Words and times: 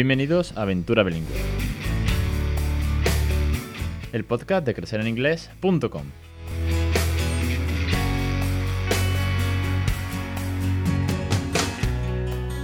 Bienvenidos 0.00 0.56
a 0.56 0.62
Aventura 0.62 1.02
Bilingüe, 1.02 1.36
el 4.14 4.24
podcast 4.24 4.64
de 4.64 4.72
crecereninglés.com. 4.72 6.04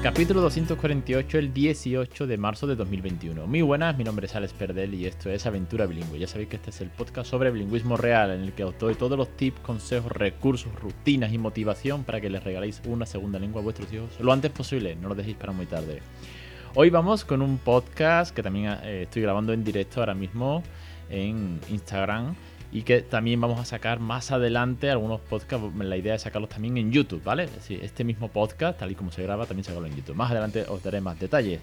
Capítulo 0.03 0.41
248, 0.41 1.39
el 1.39 1.53
18 1.53 2.27
de 2.27 2.39
marzo 2.39 2.67
de 2.67 2.75
2021. 2.75 3.46
Muy 3.46 3.61
buenas, 3.61 3.98
mi 3.98 4.04
nombre 4.04 4.25
es 4.25 4.34
Alex 4.34 4.54
Perdel 4.54 4.95
y 4.95 5.04
esto 5.04 5.29
es 5.29 5.45
Aventura 5.45 5.84
Bilingüe. 5.84 6.18
Ya 6.18 6.29
sabéis 6.29 6.48
que 6.48 6.57
este 6.57 6.71
es 6.71 6.81
el 6.81 6.89
podcast 6.89 7.29
sobre 7.29 7.50
bilingüismo 7.50 7.98
real 7.98 8.31
en 8.31 8.45
el 8.45 8.54
que 8.54 8.64
os 8.64 8.79
doy 8.79 8.95
todos 8.95 9.18
los 9.18 9.37
tips, 9.37 9.61
consejos, 9.61 10.11
recursos, 10.11 10.75
rutinas 10.81 11.34
y 11.34 11.37
motivación 11.37 12.03
para 12.04 12.18
que 12.18 12.31
les 12.31 12.43
regaléis 12.43 12.81
una 12.87 13.04
segunda 13.04 13.39
lengua 13.39 13.61
a 13.61 13.64
vuestros 13.64 13.93
hijos 13.93 14.18
lo 14.21 14.32
antes 14.32 14.50
posible, 14.53 14.96
no 14.96 15.11
lo 15.11 15.14
dejéis 15.14 15.37
para 15.37 15.53
muy 15.53 15.67
tarde. 15.67 16.00
Hoy 16.79 16.90
vamos 16.90 17.25
con 17.25 17.40
un 17.40 17.57
podcast 17.57 18.36
que 18.36 18.43
también 18.43 18.66
eh, 18.82 19.04
estoy 19.04 19.22
grabando 19.22 19.54
en 19.54 19.64
directo 19.64 20.00
ahora 20.00 20.12
mismo 20.12 20.62
en 21.08 21.58
Instagram 21.71 22.34
y 22.71 22.82
que 22.82 23.00
también 23.00 23.40
vamos 23.40 23.58
a 23.58 23.64
sacar 23.64 23.98
más 23.98 24.30
adelante 24.30 24.90
algunos 24.90 25.22
podcasts. 25.22 25.75
La 25.75 25.96
idea 25.96 26.17
es 26.17 26.20
sacarlos 26.20 26.50
también 26.50 26.76
en 26.76 26.93
YouTube, 26.93 27.25
¿vale? 27.25 27.48
Este 27.70 28.04
mismo 28.04 28.29
podcast, 28.29 28.79
tal 28.79 28.90
y 28.90 28.94
como 28.94 29.11
se 29.11 29.22
graba, 29.22 29.46
también 29.46 29.64
sacarlo 29.64 29.86
en 29.86 29.96
YouTube. 29.96 30.17
Más 30.17 30.31
adelante 30.31 30.67
os 30.68 30.82
daré 30.82 31.00
más 31.00 31.18
detalles. 31.18 31.61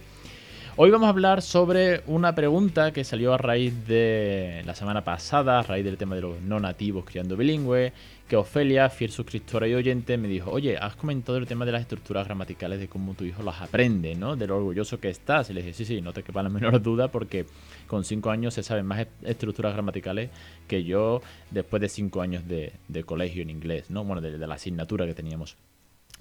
Hoy 0.76 0.90
vamos 0.90 1.06
a 1.06 1.10
hablar 1.10 1.44
sobre 1.44 2.02
una 2.08 2.34
pregunta 2.34 2.92
que 2.92 3.04
salió 3.04 3.32
a 3.32 3.38
raíz 3.38 3.86
de 3.86 4.64
la 4.66 4.74
semana 4.74 5.04
pasada, 5.04 5.60
a 5.60 5.62
raíz 5.62 5.86
del 5.86 5.98
tema 5.98 6.16
de 6.16 6.22
los 6.22 6.42
no 6.42 6.60
nativos 6.60 7.06
criando 7.06 7.38
bilingüe, 7.38 7.94
que 8.28 8.36
Ofelia, 8.36 8.90
fiel 8.90 9.12
suscriptora 9.12 9.68
y 9.68 9.76
oyente, 9.76 10.18
me 10.18 10.28
dijo, 10.28 10.50
oye, 10.50 10.76
has 10.76 10.96
comentado 10.96 11.38
el 11.38 11.46
tema 11.46 11.64
de 11.66 11.74
las 11.74 11.82
estructuras 11.82 12.26
gramaticales, 12.26 12.80
de 12.80 12.88
cómo 12.88 13.14
tu 13.14 13.24
hijo 13.24 13.44
las 13.44 13.62
aprende, 13.62 14.16
¿no? 14.16 14.36
De 14.36 14.48
lo 14.48 14.58
orgulloso 14.58 15.00
que 15.00 15.12
estás. 15.12 15.52
Y 15.52 15.54
le 15.54 15.62
dije, 15.62 15.74
sí, 15.74 15.86
sí, 15.86 16.02
no 16.02 16.12
te 16.12 16.24
quepa 16.24 16.42
la 16.42 16.50
menor 16.50 16.82
duda 16.82 17.10
porque 17.10 17.46
con 17.86 18.04
cinco 18.04 18.32
años 18.32 18.56
se 18.56 18.64
saben 18.64 18.88
más 18.88 19.06
estructuras 19.22 19.74
gramaticales 19.74 20.32
que 20.68 20.84
yo 20.84 21.22
después 21.52 21.82
de 21.82 21.90
cinco 21.90 22.20
años 22.22 22.48
de, 22.48 22.74
colegio 23.06 23.44
en 23.44 23.52
inglés, 23.52 23.92
¿no? 23.92 24.04
Bueno, 24.04 24.22
de 24.22 24.40
la 24.40 24.56
asignatura 24.56 25.06
que 25.06 25.14
teníamos. 25.14 25.56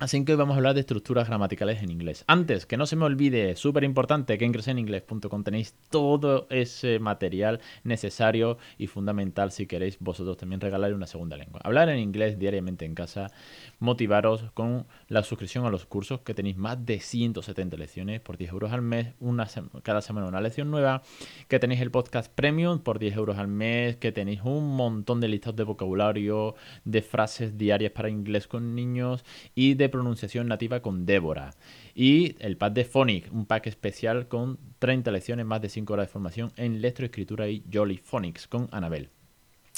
Así 0.03 0.25
que 0.25 0.33
hoy 0.33 0.39
vamos 0.39 0.55
a 0.55 0.57
hablar 0.57 0.75
de 0.75 0.81
estructuras 0.81 1.29
gramaticales 1.29 1.81
en 1.81 1.89
inglés. 1.89 2.25
Antes, 2.27 2.67
que 2.67 2.77
no 2.77 2.87
se 2.87 2.97
me 2.97 3.05
olvide, 3.05 3.55
súper 3.55 3.85
importante, 3.85 4.37
que 4.37 4.45
en 4.45 4.51
creceninglés.com 4.51 5.45
tenéis 5.45 5.77
todo 5.91 6.49
ese 6.51 6.99
material 6.99 7.61
necesario 7.85 8.59
y 8.79 8.89
fundamental 8.89 9.53
si 9.53 9.69
queréis 9.69 10.01
vosotros 10.01 10.39
también 10.39 10.61
regalar 10.61 10.93
una 10.93 11.07
segunda 11.07 11.37
lengua. 11.37 11.61
Hablar 11.63 11.89
en 11.89 12.01
inglés 12.01 12.37
diariamente 12.37 12.85
en 12.85 12.97
casa, 12.97 13.31
motivaros 13.79 14.51
con 14.55 14.89
la 15.07 15.23
suscripción 15.23 15.67
a 15.67 15.71
los 15.71 15.87
cursos, 15.87 16.23
que 16.23 16.35
tenéis 16.35 16.57
más 16.57 16.85
de 16.85 16.99
170 16.99 17.77
lecciones 17.77 18.21
por 18.21 18.39
10 18.39 18.51
euros 18.51 18.73
al 18.73 18.83
mes, 18.83 19.15
una 19.21 19.47
cada 19.85 20.01
semana 20.01 20.27
una 20.27 20.41
lección 20.41 20.69
nueva, 20.69 21.03
que 21.47 21.61
tenéis 21.61 21.81
el 21.81 21.93
podcast 21.93 22.29
premium 22.35 22.81
por 22.81 22.99
10 22.99 23.19
euros 23.19 23.39
al 23.39 23.47
mes, 23.47 23.99
que 23.99 24.11
tenéis 24.11 24.41
un 24.43 24.75
montón 24.75 25.21
de 25.21 25.29
listados 25.29 25.55
de 25.55 25.63
vocabulario, 25.63 26.57
de 26.85 27.03
frases 27.03 27.57
diarias 27.57 27.93
para 27.93 28.11
inglés 28.11 28.49
con 28.49 28.75
niños 28.75 29.25
y 29.55 29.75
de 29.75 29.92
pronunciación 29.93 30.49
nativa 30.49 30.81
con 30.81 31.07
Débora. 31.07 31.55
Y 31.95 32.35
el 32.41 32.57
pack 32.57 32.73
de 32.73 32.85
Phonic, 32.85 33.33
un 33.33 33.47
pack 33.47 33.69
especial 33.69 34.27
con 34.27 34.59
30 34.81 35.13
lecciones, 35.13 35.47
más 35.47 35.63
de 35.63 35.69
5 35.69 35.93
horas 35.93 36.09
de 36.09 36.13
formación 36.13 36.53
en 36.57 36.81
lectoescritura 36.81 37.49
y 37.49 37.63
Jolly 37.73 37.99
Phonics 37.99 38.49
con 38.49 38.69
Anabel. 38.73 39.11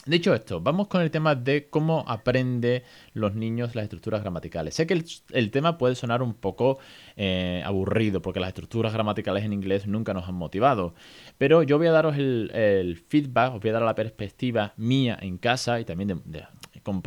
Dicho 0.06 0.34
esto, 0.34 0.60
vamos 0.60 0.88
con 0.88 1.00
el 1.00 1.10
tema 1.10 1.34
de 1.34 1.70
cómo 1.70 2.05
aprende 2.06 2.84
los 3.14 3.34
niños 3.34 3.74
las 3.74 3.84
estructuras 3.84 4.20
gramaticales. 4.20 4.74
Sé 4.74 4.86
que 4.86 5.02
el, 5.33 5.51
tema 5.51 5.79
puede 5.79 5.95
sonar 5.95 6.20
un 6.20 6.34
poco 6.34 6.79
eh, 7.17 7.62
aburrido 7.64 8.20
porque 8.20 8.39
las 8.39 8.48
estructuras 8.48 8.92
gramaticales 8.92 9.45
en 9.45 9.55
inglés 9.55 9.86
nunca 9.86 10.12
nos 10.12 10.29
han 10.29 10.34
motivado, 10.34 10.95
pero 11.39 11.62
yo 11.62 11.79
voy 11.79 11.86
a 11.86 11.92
daros 11.92 12.18
el, 12.18 13.02
feedback, 13.08 13.55
os 13.55 13.61
voy 13.62 13.70
a 13.70 13.74
dar 13.74 13.83
la 13.83 13.95
perspectiva 13.95 14.74
mía 14.77 15.18
en 15.23 15.39
casa 15.39 15.80
y 15.80 15.86
también 15.86 16.20
de, 16.27 16.45
con 16.84 17.02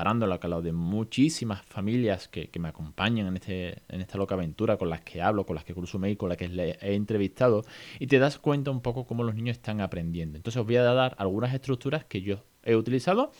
la 0.50 0.62
de 0.62 0.72
muchísimas 0.72 1.62
familias 1.62 2.28
que, 2.28 2.50
me 2.60 2.70
acompañan 2.70 3.28
en, 3.28 3.36
este, 3.36 3.84
en 3.90 4.02
esta 4.02 4.18
loca 4.18 4.34
aventura, 4.34 4.78
con 4.78 4.90
las 4.90 5.02
que 5.02 5.22
hablo, 5.22 5.46
con 5.46 5.54
las 5.56 5.64
que 5.64 5.76
cruzo 5.76 6.00
mail, 6.00 6.18
con 6.18 6.30
las 6.30 6.38
que 6.38 6.48
les 6.48 6.82
he 6.82 6.96
entrevistado, 6.96 7.64
y 8.00 8.08
te 8.08 8.18
das 8.18 8.40
cuenta 8.40 8.72
un 8.72 8.82
poco 8.82 9.06
cómo 9.06 9.24
los 9.24 9.36
niños 9.36 9.58
están 9.58 9.82
aprendiendo. 9.82 10.38
Entonces 10.38 10.60
os 10.60 10.66
voy 10.66 10.78
a 10.78 10.84
dar 10.84 11.16
algunas 11.20 11.54
estructuras 11.54 12.04
que 12.06 12.24
yo 12.24 12.44
he 12.68 12.76
utilizado 12.76 13.32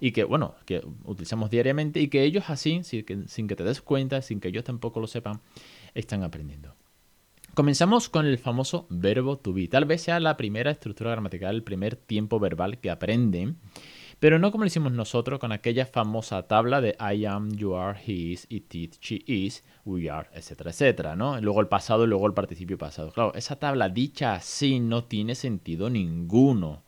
y 0.00 0.12
que, 0.12 0.24
bueno, 0.24 0.54
que 0.64 0.82
utilizamos 1.04 1.50
diariamente 1.50 2.00
y 2.00 2.08
que 2.08 2.22
ellos 2.22 2.44
así, 2.48 2.82
sin 2.84 3.04
que, 3.04 3.28
sin 3.28 3.48
que 3.48 3.56
te 3.56 3.64
des 3.64 3.82
cuenta, 3.82 4.22
sin 4.22 4.40
que 4.40 4.48
ellos 4.48 4.64
tampoco 4.64 5.00
lo 5.00 5.06
sepan, 5.06 5.40
están 5.94 6.22
aprendiendo. 6.22 6.74
Comenzamos 7.54 8.08
con 8.08 8.24
el 8.24 8.38
famoso 8.38 8.86
verbo 8.88 9.38
to 9.38 9.52
be. 9.52 9.66
Tal 9.66 9.84
vez 9.84 10.02
sea 10.02 10.20
la 10.20 10.36
primera 10.36 10.70
estructura 10.70 11.10
gramatical, 11.10 11.56
el 11.56 11.64
primer 11.64 11.96
tiempo 11.96 12.38
verbal 12.38 12.78
que 12.78 12.90
aprenden. 12.90 13.56
Pero 14.20 14.38
no 14.38 14.50
como 14.50 14.64
lo 14.64 14.68
hicimos 14.68 14.92
nosotros 14.92 15.38
con 15.38 15.52
aquella 15.52 15.86
famosa 15.86 16.46
tabla 16.48 16.80
de 16.80 16.96
I 17.00 17.24
am, 17.24 17.52
you 17.52 17.74
are, 17.74 17.98
he 17.98 18.32
is, 18.32 18.46
it 18.48 18.74
is, 18.74 18.98
she 19.00 19.22
is, 19.26 19.64
we 19.84 20.10
are, 20.10 20.28
etcétera, 20.32 20.70
etcétera, 20.70 21.16
¿no? 21.16 21.40
Luego 21.40 21.60
el 21.60 21.68
pasado 21.68 22.04
y 22.04 22.08
luego 22.08 22.26
el 22.26 22.34
participio 22.34 22.78
pasado. 22.78 23.12
Claro, 23.12 23.32
esa 23.34 23.56
tabla 23.56 23.88
dicha 23.88 24.34
así 24.34 24.80
no 24.80 25.04
tiene 25.04 25.34
sentido 25.34 25.88
ninguno. 25.88 26.82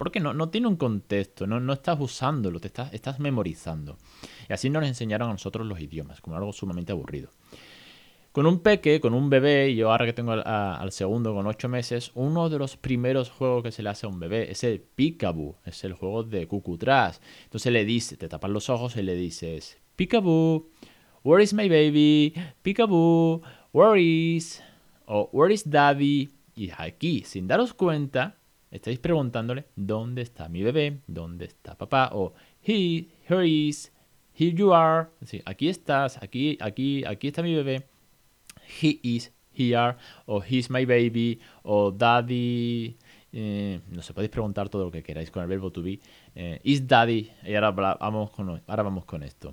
Porque 0.00 0.18
no, 0.18 0.32
no 0.32 0.48
tiene 0.48 0.66
un 0.66 0.76
contexto, 0.76 1.46
no, 1.46 1.60
no 1.60 1.74
estás 1.74 2.00
usándolo, 2.00 2.58
te 2.58 2.68
estás, 2.68 2.90
estás 2.94 3.20
memorizando. 3.20 3.98
Y 4.48 4.54
así 4.54 4.70
nos 4.70 4.86
enseñaron 4.86 5.28
a 5.28 5.32
nosotros 5.32 5.66
los 5.66 5.78
idiomas, 5.78 6.22
como 6.22 6.38
algo 6.38 6.54
sumamente 6.54 6.92
aburrido. 6.92 7.28
Con 8.32 8.46
un 8.46 8.60
peque, 8.60 8.98
con 8.98 9.12
un 9.12 9.28
bebé, 9.28 9.68
y 9.68 9.76
yo 9.76 9.92
ahora 9.92 10.06
que 10.06 10.14
tengo 10.14 10.32
al, 10.32 10.90
segundo 10.92 11.34
con 11.34 11.46
ocho 11.46 11.68
meses, 11.68 12.12
uno 12.14 12.48
de 12.48 12.58
los 12.58 12.78
primeros 12.78 13.28
juegos 13.28 13.62
que 13.62 13.72
se 13.72 13.82
le 13.82 13.90
hace 13.90 14.06
a 14.06 14.08
un 14.08 14.18
bebé 14.18 14.50
es 14.50 14.64
el 14.64 14.80
Peekaboo, 14.80 15.58
es 15.66 15.84
el 15.84 15.92
juego 15.92 16.22
de 16.22 16.48
cucutras. 16.48 17.20
Entonces 17.44 17.70
le 17.70 17.84
dices, 17.84 18.16
te 18.16 18.26
tapas 18.26 18.50
los 18.50 18.70
ojos 18.70 18.96
y 18.96 19.02
le 19.02 19.14
dices, 19.14 19.76
Peekaboo, 19.96 20.70
where 21.22 21.44
is 21.44 21.52
my 21.52 21.68
baby? 21.68 22.32
Peekaboo, 22.62 23.42
where 23.74 24.00
is? 24.00 24.62
O 25.04 25.28
where 25.34 25.52
is 25.52 25.68
daddy? 25.68 26.30
Y 26.56 26.70
aquí, 26.78 27.22
sin 27.26 27.46
daros 27.46 27.74
cuenta, 27.74 28.39
estáis 28.70 28.98
preguntándole, 28.98 29.66
¿dónde 29.76 30.22
está 30.22 30.48
mi 30.48 30.62
bebé? 30.62 31.00
¿Dónde 31.06 31.46
está 31.46 31.76
papá? 31.76 32.10
O 32.12 32.34
he, 32.66 33.08
here 33.28 33.46
is, 33.46 33.92
here 34.38 34.54
you 34.54 34.72
are. 34.72 35.08
aquí 35.44 35.68
estás, 35.68 36.22
aquí, 36.22 36.58
aquí, 36.60 37.04
aquí 37.04 37.28
está 37.28 37.42
mi 37.42 37.54
bebé 37.54 37.84
he 38.70 39.00
is 39.02 39.30
here, 39.52 39.96
o 40.26 40.40
he's 40.40 40.70
my 40.70 40.84
baby, 40.84 41.40
o 41.62 41.90
daddy. 41.90 42.96
Eh, 43.32 43.80
no 43.88 44.02
sé, 44.02 44.12
podéis 44.12 44.30
preguntar 44.30 44.68
todo 44.68 44.84
lo 44.86 44.90
que 44.90 45.02
queráis 45.02 45.30
con 45.30 45.42
el 45.42 45.48
verbo 45.48 45.70
to 45.70 45.82
be. 45.82 46.00
Eh, 46.34 46.60
is 46.64 46.86
daddy. 46.86 47.30
Y 47.44 47.54
ahora 47.54 47.98
con, 48.32 48.62
ahora 48.66 48.82
vamos 48.82 49.04
con 49.04 49.22
esto. 49.22 49.52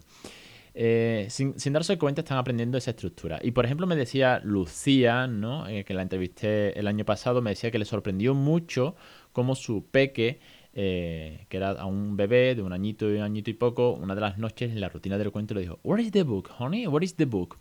Eh, 0.80 1.26
sin, 1.32 1.74
darse 1.74 1.98
cuenta 1.98 2.22
están 2.22 2.38
aprendiendo 2.38 2.78
esa 2.78 2.92
estructura. 2.92 3.40
Y 3.42 3.50
por 3.50 3.66
ejemplo 3.66 3.88
me 3.88 3.96
decía 3.96 4.40
Lucía, 4.44 5.26
¿no? 5.26 5.66
que 5.66 5.94
la 5.96 6.04
entrevisté 6.04 6.78
el 6.80 6.88
año 6.88 7.04
pasado, 7.04 7.42
me 7.42 7.50
decía 7.50 7.72
que 7.72 7.80
le 7.80 7.86
sorprendió 7.86 8.36
mucho 8.36 8.96
cómo 9.32 9.56
su 9.56 9.86
peque, 9.90 10.40
que 10.74 11.48
era 11.50 11.72
a 11.72 11.86
un 11.88 12.16
bebé 12.16 12.54
de 12.54 12.62
un 12.62 12.74
añito 12.74 13.12
y 13.12 13.16
un 13.16 13.24
añito 13.24 13.50
y 13.50 13.54
poco, 13.56 13.94
una 13.94 14.14
de 14.14 14.22
las 14.22 14.38
noches 14.38 14.72
en 14.72 14.80
la 14.80 14.90
rutina 14.90 15.18
del 15.18 15.32
cuento 15.32 15.56
le 15.56 15.62
dijo, 15.62 15.80
Where 15.84 16.04
is 16.04 16.12
the 16.12 16.22
book, 16.22 16.52
honey? 16.60 16.86
Where 16.86 17.04
is 17.04 17.16
the 17.16 17.26
book? 17.26 17.58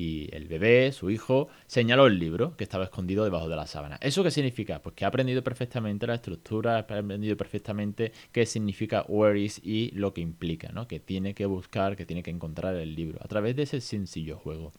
Y 0.00 0.30
el 0.32 0.48
bebé, 0.48 0.92
su 0.92 1.10
hijo, 1.10 1.48
señaló 1.66 2.06
el 2.06 2.18
libro 2.18 2.56
que 2.56 2.64
estaba 2.64 2.84
escondido 2.84 3.22
debajo 3.22 3.50
de 3.50 3.56
la 3.56 3.66
sábana. 3.66 3.98
¿Eso 4.00 4.22
qué 4.22 4.30
significa? 4.30 4.80
Pues 4.80 4.94
que 4.94 5.04
ha 5.04 5.08
aprendido 5.08 5.44
perfectamente 5.44 6.06
la 6.06 6.14
estructura, 6.14 6.76
ha 6.76 6.78
aprendido 6.78 7.36
perfectamente 7.36 8.12
qué 8.32 8.46
significa 8.46 9.04
where 9.08 9.38
is 9.38 9.60
y 9.62 9.90
lo 9.90 10.14
que 10.14 10.22
implica, 10.22 10.72
¿no? 10.72 10.88
Que 10.88 11.00
tiene 11.00 11.34
que 11.34 11.44
buscar, 11.44 11.96
que 11.96 12.06
tiene 12.06 12.22
que 12.22 12.30
encontrar 12.30 12.76
el 12.76 12.94
libro 12.94 13.18
a 13.22 13.28
través 13.28 13.56
de 13.56 13.64
ese 13.64 13.82
sencillo 13.82 14.38
juego. 14.38 14.72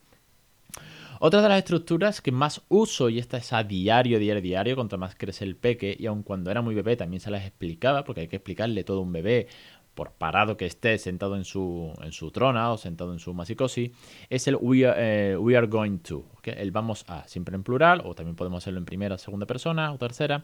Otra 1.19 1.43
de 1.43 1.49
las 1.49 1.59
estructuras 1.59 2.19
que 2.19 2.31
más 2.31 2.63
uso, 2.67 3.07
y 3.09 3.19
esta 3.19 3.37
es 3.37 3.53
a 3.53 3.63
diario, 3.63 4.17
diario, 4.17 4.41
diario, 4.41 4.75
cuanto 4.75 4.97
más 4.97 5.13
crece 5.13 5.45
el 5.45 5.55
peque, 5.55 5.95
y 5.99 6.07
aun 6.07 6.23
cuando 6.23 6.49
era 6.49 6.63
muy 6.63 6.73
bebé 6.73 6.95
también 6.95 7.19
se 7.19 7.29
las 7.29 7.45
explicaba, 7.45 8.03
porque 8.03 8.21
hay 8.21 8.27
que 8.27 8.37
explicarle 8.37 8.83
todo 8.83 9.01
un 9.01 9.11
bebé 9.11 9.47
por 9.93 10.11
parado 10.13 10.57
que 10.57 10.65
esté 10.65 10.97
sentado 10.97 11.35
en 11.35 11.43
su, 11.43 11.93
en 12.01 12.11
su 12.11 12.31
trona 12.31 12.71
o 12.71 12.77
sentado 12.77 13.13
en 13.13 13.19
su 13.19 13.33
masicosi, 13.33 13.91
es 14.29 14.47
el 14.47 14.55
we 14.55 14.85
are, 14.85 14.95
eh, 14.97 15.67
going 15.67 15.97
to. 15.99 16.25
El 16.43 16.71
vamos 16.71 17.05
a, 17.07 17.27
siempre 17.27 17.55
en 17.55 17.63
plural, 17.63 18.01
o 18.05 18.15
también 18.15 18.35
podemos 18.35 18.63
hacerlo 18.63 18.79
en 18.79 18.85
primera, 18.85 19.17
segunda 19.17 19.45
persona 19.45 19.91
o 19.91 19.97
tercera, 19.97 20.43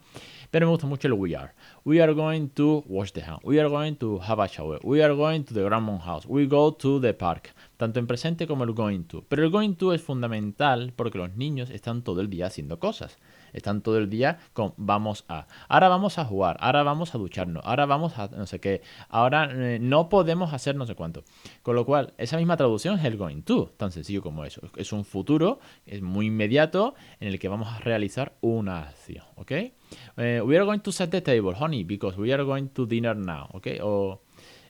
pero 0.52 0.68
me 0.68 0.72
gusta 0.72 0.88
mucho 0.88 1.08
el 1.08 1.14
we 1.14 1.36
are. 1.36 1.54
We 1.84 2.02
are 2.02 2.14
going 2.14 2.50
to 2.50 2.84
wash 2.88 3.12
the 3.12 3.22
hand. 3.22 3.40
We 3.44 3.60
are 3.60 3.70
going 3.70 3.96
to 3.96 4.20
have 4.20 4.42
a 4.42 4.48
shower. 4.48 4.80
We 4.84 5.04
are 5.04 5.16
going 5.16 5.44
to 5.44 5.54
the 5.54 5.64
grandma's 5.64 6.04
house. 6.04 6.26
We 6.28 6.48
go 6.48 6.74
to 6.74 7.00
the 7.00 7.14
park. 7.14 7.54
Tanto 7.78 8.00
en 8.00 8.08
presente 8.08 8.48
como 8.48 8.64
el 8.64 8.74
going 8.74 9.04
to. 9.04 9.24
Pero 9.28 9.44
el 9.44 9.52
going 9.52 9.76
to 9.76 9.94
es 9.94 10.02
fundamental 10.02 10.94
porque 10.96 11.18
los 11.18 11.36
niños 11.36 11.70
están 11.70 12.02
todo 12.02 12.22
el 12.22 12.30
día 12.30 12.48
haciendo 12.48 12.80
cosas. 12.80 13.18
Están 13.54 13.82
todo 13.82 13.98
el 13.98 14.10
día 14.10 14.40
con 14.54 14.74
vamos 14.78 15.26
a. 15.28 15.48
Ahora 15.68 15.88
vamos 15.88 16.18
a 16.18 16.26
jugar, 16.26 16.58
ahora 16.60 16.84
vamos 16.84 17.16
a 17.16 17.18
ducharnos, 17.18 17.64
ahora 17.66 17.86
vamos 17.86 18.18
a 18.18 18.28
no 18.28 18.46
sé 18.46 18.60
qué, 18.60 18.82
ahora 19.10 19.50
eh, 19.52 19.80
no 19.80 20.10
podemos 20.10 20.54
hacer 20.54 20.76
no 20.76 20.86
sé 20.86 20.96
cuánto. 20.96 21.24
Con 21.64 21.76
lo 21.76 21.86
cual, 21.86 22.14
esa 22.18 22.38
misma 22.38 22.58
traducción 22.58 23.00
es 23.00 23.06
el 23.06 23.18
going 23.18 23.42
to, 23.42 23.72
tan 23.78 23.92
sencillo 23.92 24.22
como 24.22 24.44
eso. 24.44 24.62
Es 24.76 24.92
un 24.92 25.06
futuro 25.06 25.60
es 25.88 26.02
muy 26.02 26.28
inmediato 26.28 26.96
en 27.20 27.30
el 27.30 27.40
que 27.40 27.48
vamos 27.48 27.74
a 27.74 27.80
realizar 27.80 28.38
una 28.42 28.84
acción, 28.84 29.26
¿ok? 29.36 29.52
Eh, 29.52 30.42
we 30.46 30.56
are 30.56 30.66
going 30.66 30.80
to 30.80 30.92
set 30.92 31.10
the 31.10 31.22
table, 31.22 31.56
honey, 31.58 31.84
because 31.84 32.20
we 32.20 32.34
are 32.34 32.44
going 32.44 32.68
to 32.68 32.86
dinner 32.86 33.16
now, 33.16 33.48
¿ok? 33.54 33.68
O 33.82 34.22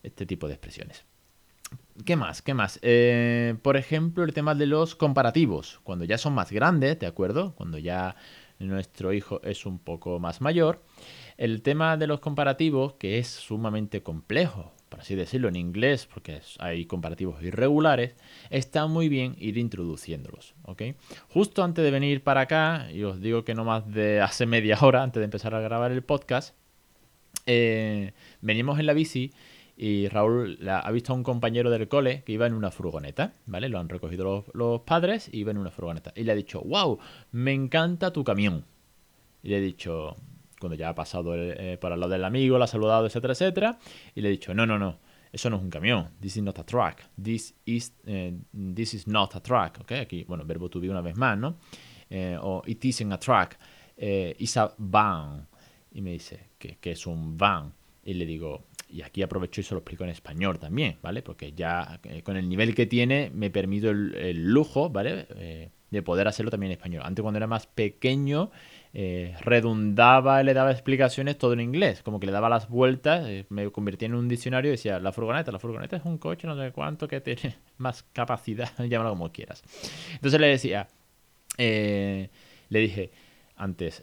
este 0.04 0.26
tipo 0.26 0.48
de 0.48 0.54
expresiones. 0.54 1.06
¿Qué 2.06 2.16
más? 2.16 2.42
¿Qué 2.42 2.54
más? 2.54 2.80
Eh, 2.82 3.56
por 3.62 3.76
ejemplo, 3.76 4.24
el 4.24 4.34
tema 4.34 4.56
de 4.56 4.68
los 4.68 4.96
comparativos. 4.96 5.80
Cuando 5.84 6.06
ya 6.06 6.18
son 6.18 6.34
más 6.34 6.52
grandes, 6.52 7.00
¿de 7.00 7.08
acuerdo? 7.08 7.56
Cuando 7.56 7.78
ya 7.78 8.16
nuestro 8.60 9.14
hijo 9.14 9.42
es 9.44 9.66
un 9.66 9.80
poco 9.80 10.20
más 10.20 10.40
mayor. 10.40 10.84
El 11.38 11.62
tema 11.62 11.98
de 11.98 12.08
los 12.08 12.20
comparativos, 12.20 12.94
que 12.94 13.20
es 13.20 13.28
sumamente 13.28 14.04
complejo, 14.04 14.74
por 14.90 15.02
así 15.02 15.16
decirlo, 15.16 15.48
en 15.48 15.56
inglés, 15.56 16.08
porque 16.12 16.42
hay 16.60 16.86
comparativos 16.86 17.42
irregulares, 17.44 18.16
está 18.50 18.88
muy 18.88 19.10
bien 19.10 19.36
ir 19.38 19.58
introduciéndolos, 19.58 20.56
¿ok? 20.64 20.84
Justo 21.30 21.64
antes 21.64 21.84
de 21.84 21.92
venir 21.92 22.24
para 22.24 22.42
acá, 22.42 22.88
y 22.92 23.04
os 23.04 23.20
digo 23.20 23.44
que 23.44 23.54
no 23.54 23.66
más 23.66 23.92
de 23.92 24.22
hace 24.22 24.46
media 24.46 24.78
hora, 24.82 25.04
antes 25.04 25.20
de 25.20 25.26
empezar 25.26 25.54
a 25.56 25.60
grabar 25.60 25.92
el 25.92 26.04
podcast, 26.04 26.56
eh, 27.46 28.14
venimos 28.42 28.80
en 28.80 28.86
la 28.86 28.94
bici 28.94 29.32
y 29.78 30.08
Raúl 30.08 30.58
ha 30.68 30.92
visto 30.92 31.14
a 31.14 31.16
un 31.16 31.24
compañero 31.24 31.70
del 31.70 31.88
cole 31.88 32.24
que 32.24 32.32
iba 32.32 32.48
en 32.48 32.54
una 32.54 32.72
furgoneta, 32.72 33.34
¿vale? 33.46 33.70
Lo 33.70 33.80
han 33.80 33.90
recogido 33.90 34.44
los, 34.54 34.82
padres 34.82 35.30
y 35.32 35.40
iba 35.40 35.52
en 35.52 35.60
una 35.60 35.70
furgoneta. 35.70 36.12
Y 36.16 36.24
le 36.24 36.32
ha 36.32 36.36
dicho, 36.36 36.62
wow, 36.62 36.98
me 37.32 37.54
encanta 37.54 38.12
tu 38.12 38.24
camión. 38.24 38.66
Y 39.44 39.50
le 39.50 39.58
he 39.58 39.62
dicho, 39.62 40.16
cuando 40.60 40.76
ya 40.76 40.90
ha 40.90 40.96
pasado 40.96 41.34
eh, 41.36 41.78
por 41.80 41.92
al 41.92 42.00
lado 42.00 42.12
del 42.12 42.26
amigo, 42.26 42.58
le 42.58 42.64
ha 42.64 42.68
saludado, 42.68 43.06
etcétera, 43.06 43.34
etcétera. 43.34 43.80
Y 44.16 44.22
le 44.22 44.30
he 44.30 44.32
dicho, 44.32 44.54
no, 44.54 44.66
no, 44.66 44.78
no, 44.78 45.00
eso 45.32 45.50
no 45.50 45.58
es 45.58 45.64
un 45.64 45.70
camión. 45.70 46.10
This 46.20 46.38
is 46.38 46.44
not 46.44 46.60
a 46.60 46.66
truck. 46.66 47.02
This 47.22 47.56
is, 47.66 47.94
eh, 48.06 48.34
this 48.76 48.94
is 48.94 49.08
not 49.08 49.36
a 49.36 49.42
truck. 49.42 49.80
¿Ok? 49.82 49.92
Aquí, 49.94 50.24
bueno, 50.24 50.46
verbo 50.46 50.70
to 50.70 50.80
be 50.80 50.90
una 50.90 51.02
vez 51.02 51.16
más, 51.16 51.38
¿no? 51.38 51.58
Eh, 52.10 52.38
o 52.42 52.62
it 52.66 52.84
isn't 52.86 53.12
a 53.12 53.20
truck. 53.20 53.56
it's 53.98 54.58
a 54.58 54.74
van. 54.78 55.48
Y 55.92 56.02
me 56.02 56.12
dice 56.12 56.52
que, 56.58 56.78
que 56.78 56.92
es 56.92 57.08
un 57.08 57.38
van. 57.38 57.74
Y 58.04 58.14
le 58.14 58.26
digo, 58.26 58.68
y 58.90 59.02
aquí 59.02 59.22
aprovecho 59.22 59.62
y 59.62 59.64
se 59.64 59.74
lo 59.74 59.80
explico 59.80 60.04
en 60.04 60.12
español 60.12 60.60
también, 60.60 60.98
¿vale? 61.02 61.22
Porque 61.22 61.54
ya 61.54 62.00
eh, 62.04 62.24
con 62.24 62.38
el 62.38 62.48
nivel 62.48 62.74
que 62.74 62.86
tiene 62.86 63.32
me 63.34 63.50
permito 63.50 63.90
el, 63.90 64.46
lujo, 64.46 64.90
¿vale? 64.90 65.28
Eh, 65.36 65.70
de 65.90 66.02
poder 66.02 66.28
hacerlo 66.28 66.52
también 66.52 66.72
en 66.72 66.78
español. 66.78 67.04
Antes 67.06 67.22
cuando 67.22 67.38
era 67.38 67.48
más 67.48 67.68
pequeño 67.68 68.52
eh, 69.00 69.36
redundaba, 69.42 70.42
le 70.42 70.56
daba 70.56 70.72
explicaciones 70.72 71.38
todo 71.38 71.54
en 71.54 71.60
inglés, 71.60 72.02
como 72.02 72.20
que 72.20 72.26
le 72.26 72.32
daba 72.32 72.50
las 72.50 72.68
vueltas, 72.68 73.28
me 73.50 73.72
convertía 73.72 74.08
en 74.08 74.16
un 74.16 74.28
diccionario 74.28 74.70
y 74.70 74.72
decía, 74.72 75.00
la 75.00 75.12
furgoneta, 75.12 75.52
la 75.52 75.60
furgoneta 75.60 75.98
es 75.98 76.04
un 76.04 76.18
coche, 76.18 76.48
no 76.48 76.56
sé 76.56 76.72
cuánto, 76.72 77.08
que 77.08 77.22
tiene 77.22 77.58
más 77.78 78.02
capacidad, 78.12 78.72
llámalo 78.90 79.12
como 79.12 79.32
quieras. 79.32 79.62
Entonces 80.14 80.42
le 80.42 80.48
decía, 80.48 80.88
le 81.60 82.30
dije 82.70 83.12
antes, 83.56 84.02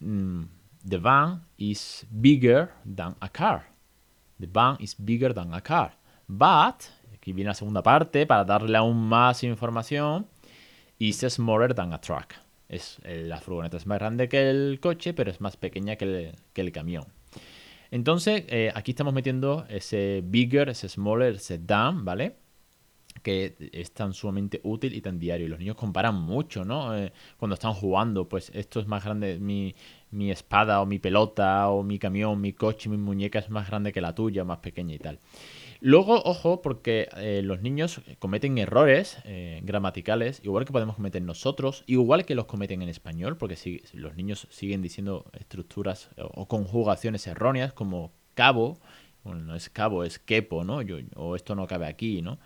mm, 0.00 0.42
the 0.84 0.98
van 0.98 1.44
is 1.56 2.04
bigger 2.10 2.70
than 2.84 3.14
a 3.20 3.28
car. 3.28 3.68
The 4.40 4.48
van 4.52 4.78
is 4.80 4.96
bigger 4.98 5.32
than 5.32 5.54
a 5.54 5.60
car. 5.60 5.96
But, 6.26 6.86
aquí 7.14 7.32
viene 7.32 7.50
la 7.50 7.54
segunda 7.54 7.84
parte 7.84 8.26
para 8.26 8.44
darle 8.44 8.76
aún 8.78 8.96
más 9.08 9.44
información, 9.44 10.26
is 10.98 11.18
smaller 11.20 11.72
than 11.72 11.92
a 11.92 12.00
truck. 12.00 12.43
Es, 12.68 12.98
eh, 13.04 13.24
la 13.26 13.40
furgoneta 13.40 13.76
es 13.76 13.86
más 13.86 13.98
grande 13.98 14.28
que 14.28 14.50
el 14.50 14.78
coche, 14.80 15.14
pero 15.14 15.30
es 15.30 15.40
más 15.40 15.56
pequeña 15.56 15.96
que 15.96 16.32
el, 16.54 16.72
camión. 16.72 17.04
Entonces, 17.90 18.44
eh, 18.48 18.72
aquí 18.74 18.92
estamos 18.92 19.14
metiendo 19.14 19.66
ese 19.68 20.22
bigger, 20.24 20.68
ese 20.68 20.88
smaller, 20.88 21.34
ese 21.34 21.58
than, 21.58 22.04
¿vale? 22.04 22.36
que 23.22 23.56
es 23.72 23.92
tan 23.92 24.12
sumamente 24.12 24.60
útil 24.64 24.94
y 24.94 25.00
tan 25.00 25.18
diario. 25.18 25.46
Y 25.46 25.48
los 25.48 25.58
niños 25.58 25.76
comparan 25.76 26.14
mucho, 26.14 26.64
¿no? 26.64 26.96
Eh, 26.96 27.12
cuando 27.38 27.54
están 27.54 27.72
jugando, 27.72 28.28
pues 28.28 28.50
esto 28.54 28.80
es 28.80 28.86
más 28.86 29.04
grande, 29.04 29.38
mi, 29.38 29.74
mi 30.10 30.30
espada 30.30 30.80
o 30.82 30.86
mi 30.86 30.98
pelota 30.98 31.68
o 31.70 31.82
mi 31.82 31.98
camión, 31.98 32.40
mi 32.40 32.52
coche, 32.52 32.88
mi 32.88 32.96
muñeca 32.98 33.38
es 33.38 33.50
más 33.50 33.68
grande 33.68 33.92
que 33.92 34.00
la 34.00 34.14
tuya, 34.14 34.44
más 34.44 34.58
pequeña 34.58 34.94
y 34.94 34.98
tal. 34.98 35.20
Luego, 35.86 36.22
ojo, 36.24 36.62
porque 36.62 37.10
eh, 37.18 37.42
los 37.44 37.60
niños 37.60 38.00
cometen 38.18 38.56
errores 38.56 39.18
eh, 39.24 39.60
gramaticales, 39.64 40.40
igual 40.42 40.64
que 40.64 40.72
podemos 40.72 40.96
cometer 40.96 41.20
nosotros, 41.20 41.84
igual 41.86 42.24
que 42.24 42.34
los 42.34 42.46
cometen 42.46 42.80
en 42.80 42.88
español, 42.88 43.36
porque 43.36 43.54
si, 43.54 43.82
los 43.92 44.16
niños 44.16 44.48
siguen 44.48 44.80
diciendo 44.80 45.26
estructuras 45.38 46.08
o, 46.16 46.48
conjugaciones 46.48 47.26
erróneas 47.26 47.74
como 47.74 48.12
cabo, 48.32 48.78
bueno, 49.24 49.42
no 49.42 49.54
es 49.54 49.68
cabo, 49.68 50.04
es 50.04 50.18
quepo, 50.18 50.64
¿no? 50.64 50.80
O 51.16 51.36
esto 51.36 51.54
no 51.54 51.66
cabe 51.66 51.86
aquí, 51.86 52.22
¿no? 52.22 52.38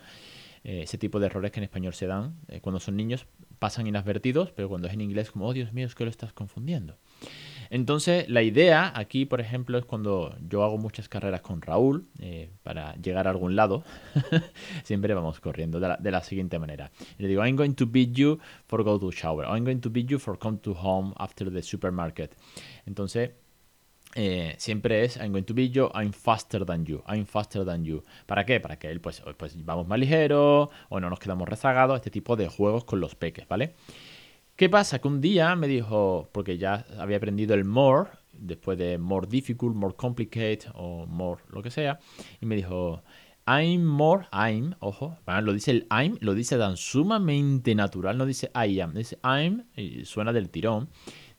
Eh, 0.65 0.83
ese 0.83 0.99
tipo 0.99 1.21
de 1.21 1.27
errores 1.27 1.53
que 1.53 1.61
en 1.61 1.65
español 1.65 1.95
se 1.95 2.09
dan 2.09 2.41
cuando 2.61 2.81
son 2.81 2.97
niños 2.97 3.27
pasan 3.61 3.87
inadvertidos, 3.87 4.51
pero 4.51 4.69
cuando 4.69 4.89
es 4.89 4.95
en 4.95 5.01
inglés 5.01 5.31
como, 5.31 5.47
oh 5.47 5.53
Dios 5.53 5.73
mío, 5.73 5.87
es 5.87 5.95
que 5.95 6.03
lo 6.03 6.11
estás 6.11 6.33
confundiendo. 6.33 6.97
Entonces, 7.71 8.29
la 8.29 8.43
idea 8.43 8.93
aquí, 8.95 9.27
por 9.27 9.41
ejemplo, 9.41 9.79
es 9.79 9.85
cuando 9.85 10.35
yo 10.49 10.65
hago 10.65 10.79
muchas 10.79 11.09
carreras 11.09 11.41
con 11.41 11.61
Raúl 11.61 12.07
eh, 12.19 12.51
para 12.63 12.95
llegar 12.97 13.27
a 13.27 13.31
algún 13.31 13.57
lado, 13.57 13.85
siempre 14.85 15.15
vamos 15.15 15.41
corriendo 15.41 15.81
de 15.81 16.11
la, 16.11 16.23
siguiente 16.23 16.59
manera. 16.59 16.91
le 17.19 17.29
digo, 17.29 17.45
I'm 17.45 17.57
going 17.57 17.75
to 17.75 17.87
beat 17.87 18.13
you 18.13 18.39
for 18.67 18.83
go 18.83 18.99
to 18.99 19.11
shower. 19.13 19.47
I'm 19.47 19.65
going 19.65 19.81
to 19.81 19.91
beat 19.91 20.09
you 20.09 20.19
for 20.19 20.39
come 20.39 20.59
to 20.59 20.75
home 20.75 21.15
after 21.19 21.51
the 21.51 21.63
supermarket. 21.63 22.37
Entonces, 22.87 23.31
eh, 24.15 24.55
siempre 24.59 25.05
es 25.05 25.17
I'm 25.19 25.33
going 25.33 25.45
to 25.45 25.55
beat 25.55 25.73
you, 25.73 25.91
I'm 25.95 26.13
faster 26.13 26.65
than 26.65 26.85
you, 26.85 27.03
I'm 27.07 27.27
faster 27.27 27.65
than 27.65 27.85
you. 27.85 28.03
¿Para 28.27 28.45
qué? 28.45 28.61
Para 28.61 28.79
que 28.79 28.91
él, 28.91 29.01
pues, 29.01 29.23
pues 29.37 29.65
vamos 29.65 29.87
más 29.87 29.99
ligero 29.99 30.71
o 30.89 31.01
no 31.01 31.11
nos 31.11 31.19
quedamos 31.19 31.49
rezagados, 31.49 31.97
este 31.97 32.11
tipo 32.11 32.35
de 32.37 32.49
juegos 32.49 32.85
con 32.85 33.01
los 33.01 33.15
peques, 33.15 33.47
¿vale? 33.47 33.75
¿Qué 34.59 34.69
pasa? 34.69 34.99
Que 34.99 35.07
un 35.07 35.21
día 35.21 35.55
me 35.55 35.69
dijo, 35.69 36.31
porque 36.33 36.59
ya 36.59 36.85
había 36.99 37.19
aprendido 37.19 37.55
el 37.55 37.65
more, 37.65 38.11
después 38.33 38.77
de 38.77 38.99
more 38.99 39.25
difficult, 39.25 39.77
more 39.77 39.95
complicated 39.95 40.73
o 40.75 41.07
more 41.07 41.41
lo 41.51 41.63
que 41.63 41.71
sea, 41.71 42.01
y 42.41 42.47
me 42.47 42.57
dijo, 42.57 43.01
I'm 43.47 43.85
more, 43.85 44.27
I'm, 44.33 44.75
ojo, 44.81 45.17
lo 45.43 45.53
dice 45.53 45.71
el 45.71 45.87
I'm, 45.93 46.19
lo 46.21 46.35
dice 46.35 46.59
tan 46.59 46.77
sumamente 46.77 47.73
natural, 47.77 48.19
no 48.19 48.27
dice 48.27 48.51
I 48.53 48.81
am, 48.81 48.95
dice 48.95 49.17
I'm, 49.23 49.65
y 49.77 50.05
suena 50.05 50.33
del 50.33 50.51
tirón. 50.51 50.89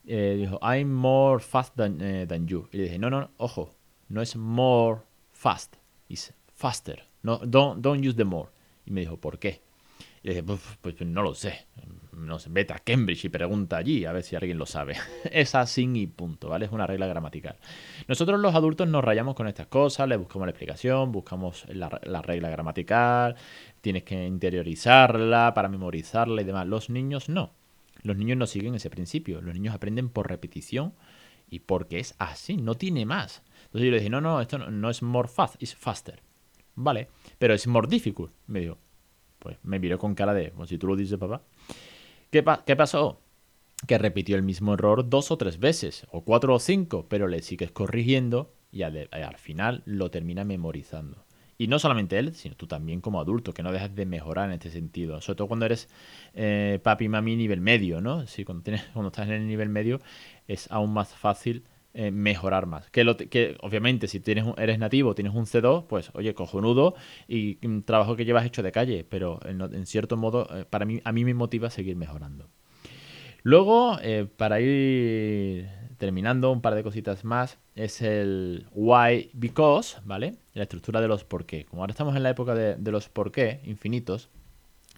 Eh, 0.06 0.38
dijo, 0.39 0.57
I'm 0.62 0.89
more 0.89 1.44
fast 1.44 1.76
than, 1.76 1.99
eh, 1.99 2.26
than 2.26 2.47
you. 2.47 2.69
Y 2.71 2.78
le 2.78 2.83
dije, 2.83 2.99
no, 2.99 3.09
no, 3.09 3.31
ojo, 3.35 3.76
no 4.07 4.21
es 4.21 4.38
more 4.38 5.02
fast, 5.33 5.76
es 6.07 6.33
faster. 6.56 7.04
No, 7.23 7.40
don't, 7.40 7.81
don't 7.81 8.02
use 8.02 8.16
the 8.16 8.23
more. 8.23 8.49
Y 8.85 8.92
me 8.92 9.02
dijo, 9.02 9.18
¿por 9.18 9.40
qué? 9.40 9.61
Y 10.23 10.30
le 10.30 10.35
dije, 10.35 10.44
pues, 10.44 10.61
pues, 10.80 11.02
no 11.02 11.21
lo 11.21 11.35
sé. 11.35 11.68
No 12.19 12.40
sé, 12.40 12.49
vete 12.52 12.73
a 12.73 12.80
Cambridge 12.80 13.26
y 13.26 13.30
pregunta 13.30 13.78
allí 13.78 14.06
a 14.06 14.11
ver 14.11 14.23
si 14.23 14.35
alguien 14.35 14.57
lo 14.57 14.66
sabe. 14.66 14.95
es 15.31 15.56
así 15.56 15.90
y 15.94 16.07
punto, 16.07 16.49
¿vale? 16.49 16.66
Es 16.66 16.71
una 16.71 16.85
regla 16.85 17.07
gramatical. 17.07 17.57
Nosotros 18.07 18.40
los 18.40 18.54
adultos 18.56 18.88
nos 18.88 19.04
rayamos 19.04 19.35
con 19.35 19.47
estas 19.47 19.68
cosas, 19.68 20.07
le 20.07 20.18
buscamos 20.18 20.45
la 20.45 20.52
explicación, 20.52 21.11
buscamos 21.11 21.66
la, 21.69 21.99
la 22.04 22.21
regla 22.21 22.49
gramatical, 22.49 23.35
tienes 23.81 24.04
que 24.04 24.26
interiorizarla 24.26 25.54
para 25.54 25.69
memorizarla 25.69 26.42
y 26.42 26.45
demás. 26.45 26.68
Los 26.68 26.90
niños 26.90 27.30
no. 27.30 27.54
Los 28.04 28.18
niños 28.18 28.38
no 28.38 28.47
siguen 28.47 28.76
ese 28.76 28.90
principio. 28.90 29.42
Los 29.42 29.54
niños 29.54 29.76
aprenden 29.76 30.09
por 30.09 30.28
repetición 30.28 30.94
y 31.49 31.59
porque 31.59 31.99
es 31.99 32.16
así, 32.19 32.57
no 32.57 32.76
tiene 32.76 33.06
más. 33.06 33.44
Entonces 33.66 33.85
yo 33.85 33.92
le 33.92 33.97
dije, 33.97 34.09
no, 34.09 34.21
no, 34.21 34.42
esto 34.42 34.57
no, 34.57 34.90
es 34.90 35.02
more 35.02 35.28
fast, 35.28 35.61
es 35.61 35.76
faster. 35.76 36.21
Vale, 36.76 37.09
pero 37.38 37.54
es 37.54 37.68
more 37.68 37.88
difficult. 37.88 38.31
Me 38.47 38.61
dijo, 38.61 38.78
pues 39.40 39.57
me 39.64 39.80
miró 39.80 39.97
con 39.97 40.16
cara 40.16 40.33
de, 40.33 40.54
si 40.68 40.78
tú 40.78 40.88
lo 40.88 40.95
dices, 40.95 41.18
papá. 41.18 41.42
¿Qué, 42.31 42.44
¿Qué 42.66 42.76
pasó? 42.76 43.21
Que 43.88 43.98
repitió 43.98 44.36
el 44.36 44.44
mismo 44.44 44.74
error 44.74 45.09
dos 45.09 45.31
o 45.31 45.38
tres 45.38 45.59
veces, 45.59 46.06
o 46.12 46.24
cuatro 46.24 46.54
o 46.54 46.59
cinco, 46.59 47.07
pero 47.09 47.28
le 47.28 47.42
sigues 47.42 47.71
corrigiendo 47.71 48.54
y 48.71 48.83
al, 48.83 49.09
al 49.12 49.38
final 49.38 49.81
lo 49.86 50.12
termina 50.12 50.44
memorizando. 50.44 51.26
Y 51.57 51.68
no 51.68 51.78
solamente 51.78 52.18
él, 52.18 52.36
sino 52.36 52.56
tú 52.56 52.68
también 52.68 53.02
como 53.02 53.19
adulto, 53.19 53.54
que 53.54 53.64
no 53.64 53.74
dejas 53.74 53.94
de 53.94 54.06
mejorar 54.06 54.48
en 54.48 54.54
este 54.54 54.69
sentido. 54.69 55.19
Sobre 55.19 55.38
todo 55.38 55.48
cuando 55.50 55.66
eres 55.66 55.90
eh, 56.33 56.80
papi 56.81 57.09
mami 57.09 57.36
nivel 57.36 57.59
medio, 57.59 58.00
¿no? 58.00 58.26
Si 58.28 58.45
cuando, 58.45 58.64
tienes, 58.64 58.83
cuando 58.94 59.07
estás 59.07 59.28
en 59.28 59.33
el 59.33 59.48
nivel 59.48 59.68
medio 59.68 60.00
es 60.48 60.71
aún 60.71 60.94
más 60.94 61.14
fácil 61.14 61.66
eh, 62.01 62.11
mejorar 62.11 62.65
más. 62.65 62.89
Que, 62.91 63.03
lo, 63.03 63.18
que 63.18 63.57
obviamente 63.59 64.07
si 64.07 64.21
tienes 64.21 64.45
eres 64.57 64.79
nativo, 64.79 65.15
tienes 65.15 65.33
un 65.33 65.45
C2, 65.45 65.85
pues 65.85 66.11
oye, 66.13 66.33
cojonudo 66.33 66.95
y 67.27 67.57
un 67.65 67.83
trabajo 67.83 68.15
que 68.15 68.23
llevas 68.23 68.45
hecho 68.45 68.63
de 68.63 68.71
calle, 68.71 69.03
pero 69.03 69.41
en, 69.44 69.85
cierto 69.85 70.15
modo 70.15 70.47
eh, 70.56 70.63
para 70.63 70.85
mí, 70.85 71.01
a 71.03 71.11
mí 71.11 71.25
me 71.25 71.33
motiva 71.33 71.69
seguir 71.69 71.97
mejorando. 71.97 72.47
Luego, 73.44 73.97
para 74.37 74.61
ir 74.61 75.68
terminando, 75.97 76.53
un 76.53 76.61
par 76.61 76.75
de 76.75 76.83
cositas 76.83 77.25
más, 77.25 77.59
es 77.75 78.01
el 78.01 78.68
why, 78.71 79.29
because, 79.33 79.97
¿vale? 80.06 80.35
La 80.53 80.63
estructura 80.63 81.01
de 81.01 81.09
los 81.09 81.25
por 81.25 81.45
qué. 81.45 81.65
Como 81.65 81.81
ahora 81.81 81.91
estamos 81.91 82.15
en 82.15 82.23
la 82.23 82.29
época 82.29 82.56
de, 82.56 82.91
los 82.91 83.09
por 83.09 83.33
qué 83.33 83.59
infinitos, 83.65 84.29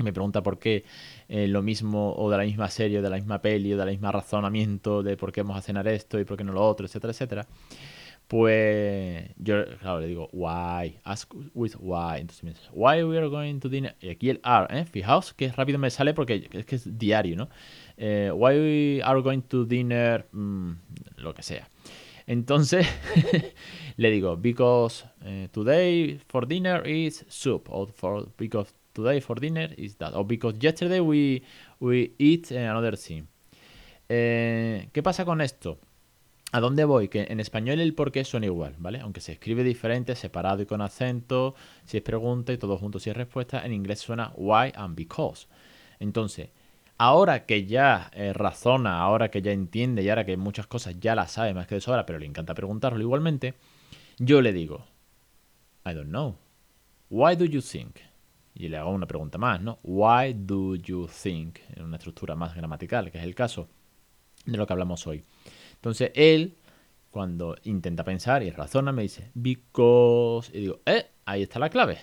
me 0.03 0.13
pregunta 0.13 0.43
por 0.43 0.60
qué 0.60 0.84
eh, 1.29 1.48
lo 1.48 1.62
mismo 1.62 2.13
o 2.15 2.29
de 2.29 2.38
la 2.38 2.43
misma 2.43 2.70
serie, 2.70 3.01
de 3.01 3.10
la 3.10 3.17
misma 3.17 3.41
peli, 3.41 3.74
o 3.74 3.77
de 3.77 3.86
la 3.86 3.91
misma 3.91 4.12
razonamiento 4.12 5.03
de 5.03 5.17
por 5.17 5.31
qué 5.31 5.41
vamos 5.41 5.58
a 5.58 5.62
cenar 5.62 5.88
esto 5.88 6.20
y 6.20 6.25
por 6.25 6.38
qué 6.38 6.43
no 6.43 6.53
lo 6.53 6.65
otro, 6.65 6.86
etcétera, 6.86 7.12
etcétera. 7.12 7.48
Pues 8.27 9.29
yo, 9.38 9.65
claro, 9.79 10.00
le 10.00 10.08
digo, 10.08 10.29
why, 10.31 10.98
ask 11.03 11.34
with 11.53 11.74
why. 11.79 12.22
Entonces 12.22 12.70
why 12.72 13.03
we 13.03 13.17
are 13.17 13.27
going 13.27 13.60
to 13.60 13.67
dinner. 13.67 13.96
Y 14.00 14.10
aquí 14.10 14.29
el 14.29 14.39
are, 14.43 14.67
¿eh? 14.79 14.86
Fijaos 14.86 15.34
que 15.34 15.51
rápido 15.51 15.77
me 15.79 15.89
sale 15.89 16.13
porque 16.13 16.48
es 16.50 16.65
que 16.65 16.75
es 16.77 16.98
diario, 16.98 17.36
¿no? 17.36 17.50
Eh, 17.98 18.31
why 18.34 18.53
we 18.53 19.01
are 19.03 19.22
going 19.22 19.41
to 19.41 19.65
dinner, 19.65 20.27
mm, 20.31 20.72
lo 21.17 21.34
que 21.34 21.43
sea. 21.43 21.67
Entonces 22.25 22.88
le 23.98 24.12
digo, 24.12 24.38
because 24.38 25.03
uh, 25.25 25.48
today 25.51 26.17
for 26.29 26.48
dinner 26.48 26.88
is 26.88 27.25
soup, 27.27 27.67
or 27.70 27.91
for, 27.91 28.29
because 28.38 28.74
today 28.93 29.21
for 29.21 29.39
dinner 29.39 29.74
is 29.77 29.98
that, 29.98 30.13
or 30.13 30.25
because 30.25 30.57
yesterday 30.60 31.00
we, 31.00 31.43
we 31.79 32.13
eat 32.17 32.51
another 32.51 32.98
thing. 32.98 33.27
Eh, 34.10 34.89
¿Qué 34.91 35.01
pasa 35.01 35.24
con 35.25 35.41
esto? 35.41 35.79
¿A 36.53 36.60
dónde 36.60 36.83
voy? 36.83 37.07
Que 37.07 37.27
en 37.29 37.39
español 37.39 37.79
el 37.79 37.93
por 37.93 38.12
qué 38.12 38.25
suena 38.25 38.45
igual, 38.45 38.75
¿vale? 38.77 39.00
Aunque 39.00 39.21
se 39.21 39.31
escribe 39.31 39.63
diferente, 39.63 40.15
separado 40.15 40.62
y 40.62 40.65
con 40.65 40.81
acento, 40.81 41.55
si 41.86 41.98
es 41.98 42.03
pregunta 42.03 42.51
y 42.51 42.57
todo 42.57 42.77
junto 42.77 43.00
si 43.00 43.10
es 43.10 43.15
respuesta, 43.15 43.65
en 43.65 43.71
inglés 43.71 44.00
suena 44.00 44.33
why 44.36 44.74
and 44.75 44.95
because. 44.95 45.48
Entonces, 46.00 46.50
ahora 46.98 47.45
que 47.45 47.65
ya 47.65 48.12
eh, 48.13 48.33
razona, 48.33 49.00
ahora 49.00 49.31
que 49.31 49.41
ya 49.41 49.53
entiende 49.53 50.03
y 50.03 50.10
ahora 50.10 50.25
que 50.25 50.36
muchas 50.36 50.67
cosas 50.67 51.00
ya 51.00 51.15
las 51.15 51.31
sabe 51.31 51.53
más 51.53 51.67
que 51.67 51.75
de 51.75 51.81
sobra, 51.81 52.05
pero 52.05 52.19
le 52.19 52.25
encanta 52.25 52.53
preguntarlo 52.53 53.00
igualmente, 53.00 53.53
yo 54.19 54.41
le 54.41 54.51
digo, 54.51 54.86
I 55.86 55.93
don't 55.93 56.10
know. 56.10 56.36
Why 57.10 57.38
do 57.38 57.45
you 57.45 57.62
think? 57.62 57.98
Y 58.53 58.67
le 58.67 58.77
hago 58.77 58.91
una 58.91 59.08
pregunta 59.08 59.38
más, 59.38 59.62
¿no? 59.62 59.79
Why 59.84 60.34
do 60.34 60.75
you 60.75 61.08
think? 61.08 61.60
En 61.75 61.84
una 61.84 61.98
estructura 61.98 62.36
más 62.36 62.55
gramatical, 62.55 63.12
que 63.12 63.17
es 63.17 63.24
el 63.24 63.36
caso 63.36 63.70
de 64.46 64.58
lo 64.58 64.67
que 64.67 64.74
hablamos 64.74 65.08
hoy. 65.08 65.24
Entonces 65.75 66.12
él, 66.15 66.58
cuando 67.10 67.55
intenta 67.63 68.03
pensar 68.03 68.43
y 68.43 68.51
razona, 68.51 68.91
me 68.91 69.03
dice, 69.03 69.31
because, 69.34 70.55
y 70.55 70.62
digo, 70.62 70.81
eh, 70.86 71.08
ahí 71.25 71.43
está 71.43 71.60
la 71.60 71.70
clave. 71.70 72.00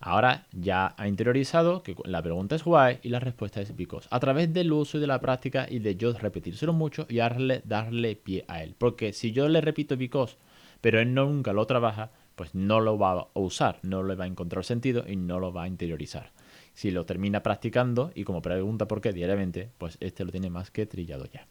Ahora 0.00 0.46
ya 0.52 0.94
ha 0.96 1.08
interiorizado 1.08 1.82
que 1.82 1.96
la 2.04 2.22
pregunta 2.22 2.54
es 2.54 2.62
why 2.64 3.00
y 3.02 3.08
la 3.08 3.18
respuesta 3.18 3.60
es 3.60 3.74
because. 3.74 4.06
A 4.10 4.20
través 4.20 4.52
del 4.52 4.72
uso 4.72 4.98
y 4.98 5.00
de 5.00 5.08
la 5.08 5.20
práctica 5.20 5.66
y 5.68 5.80
de 5.80 5.96
yo 5.96 6.12
repetírselo 6.12 6.72
mucho 6.72 7.06
y 7.08 7.16
darle, 7.16 7.62
darle 7.64 8.14
pie 8.14 8.44
a 8.46 8.62
él. 8.62 8.76
Porque 8.78 9.12
si 9.12 9.32
yo 9.32 9.48
le 9.48 9.60
repito 9.60 9.96
because, 9.96 10.36
pero 10.80 11.00
él 11.00 11.14
nunca 11.14 11.52
lo 11.52 11.66
trabaja, 11.66 12.12
pues 12.38 12.54
no 12.54 12.80
lo 12.80 12.96
va 12.96 13.28
a 13.34 13.38
usar, 13.38 13.80
no 13.82 14.02
le 14.02 14.14
va 14.14 14.24
a 14.24 14.28
encontrar 14.28 14.64
sentido 14.64 15.04
y 15.06 15.16
no 15.16 15.38
lo 15.38 15.52
va 15.52 15.64
a 15.64 15.68
interiorizar. 15.68 16.32
Si 16.72 16.90
lo 16.90 17.04
termina 17.04 17.42
practicando 17.42 18.12
y 18.14 18.24
como 18.24 18.40
pregunta 18.40 18.88
por 18.88 19.02
qué 19.02 19.12
diariamente, 19.12 19.70
pues 19.76 19.98
este 20.00 20.24
lo 20.24 20.30
tiene 20.30 20.48
más 20.48 20.70
que 20.70 20.86
trillado 20.86 21.26
ya. 21.26 21.46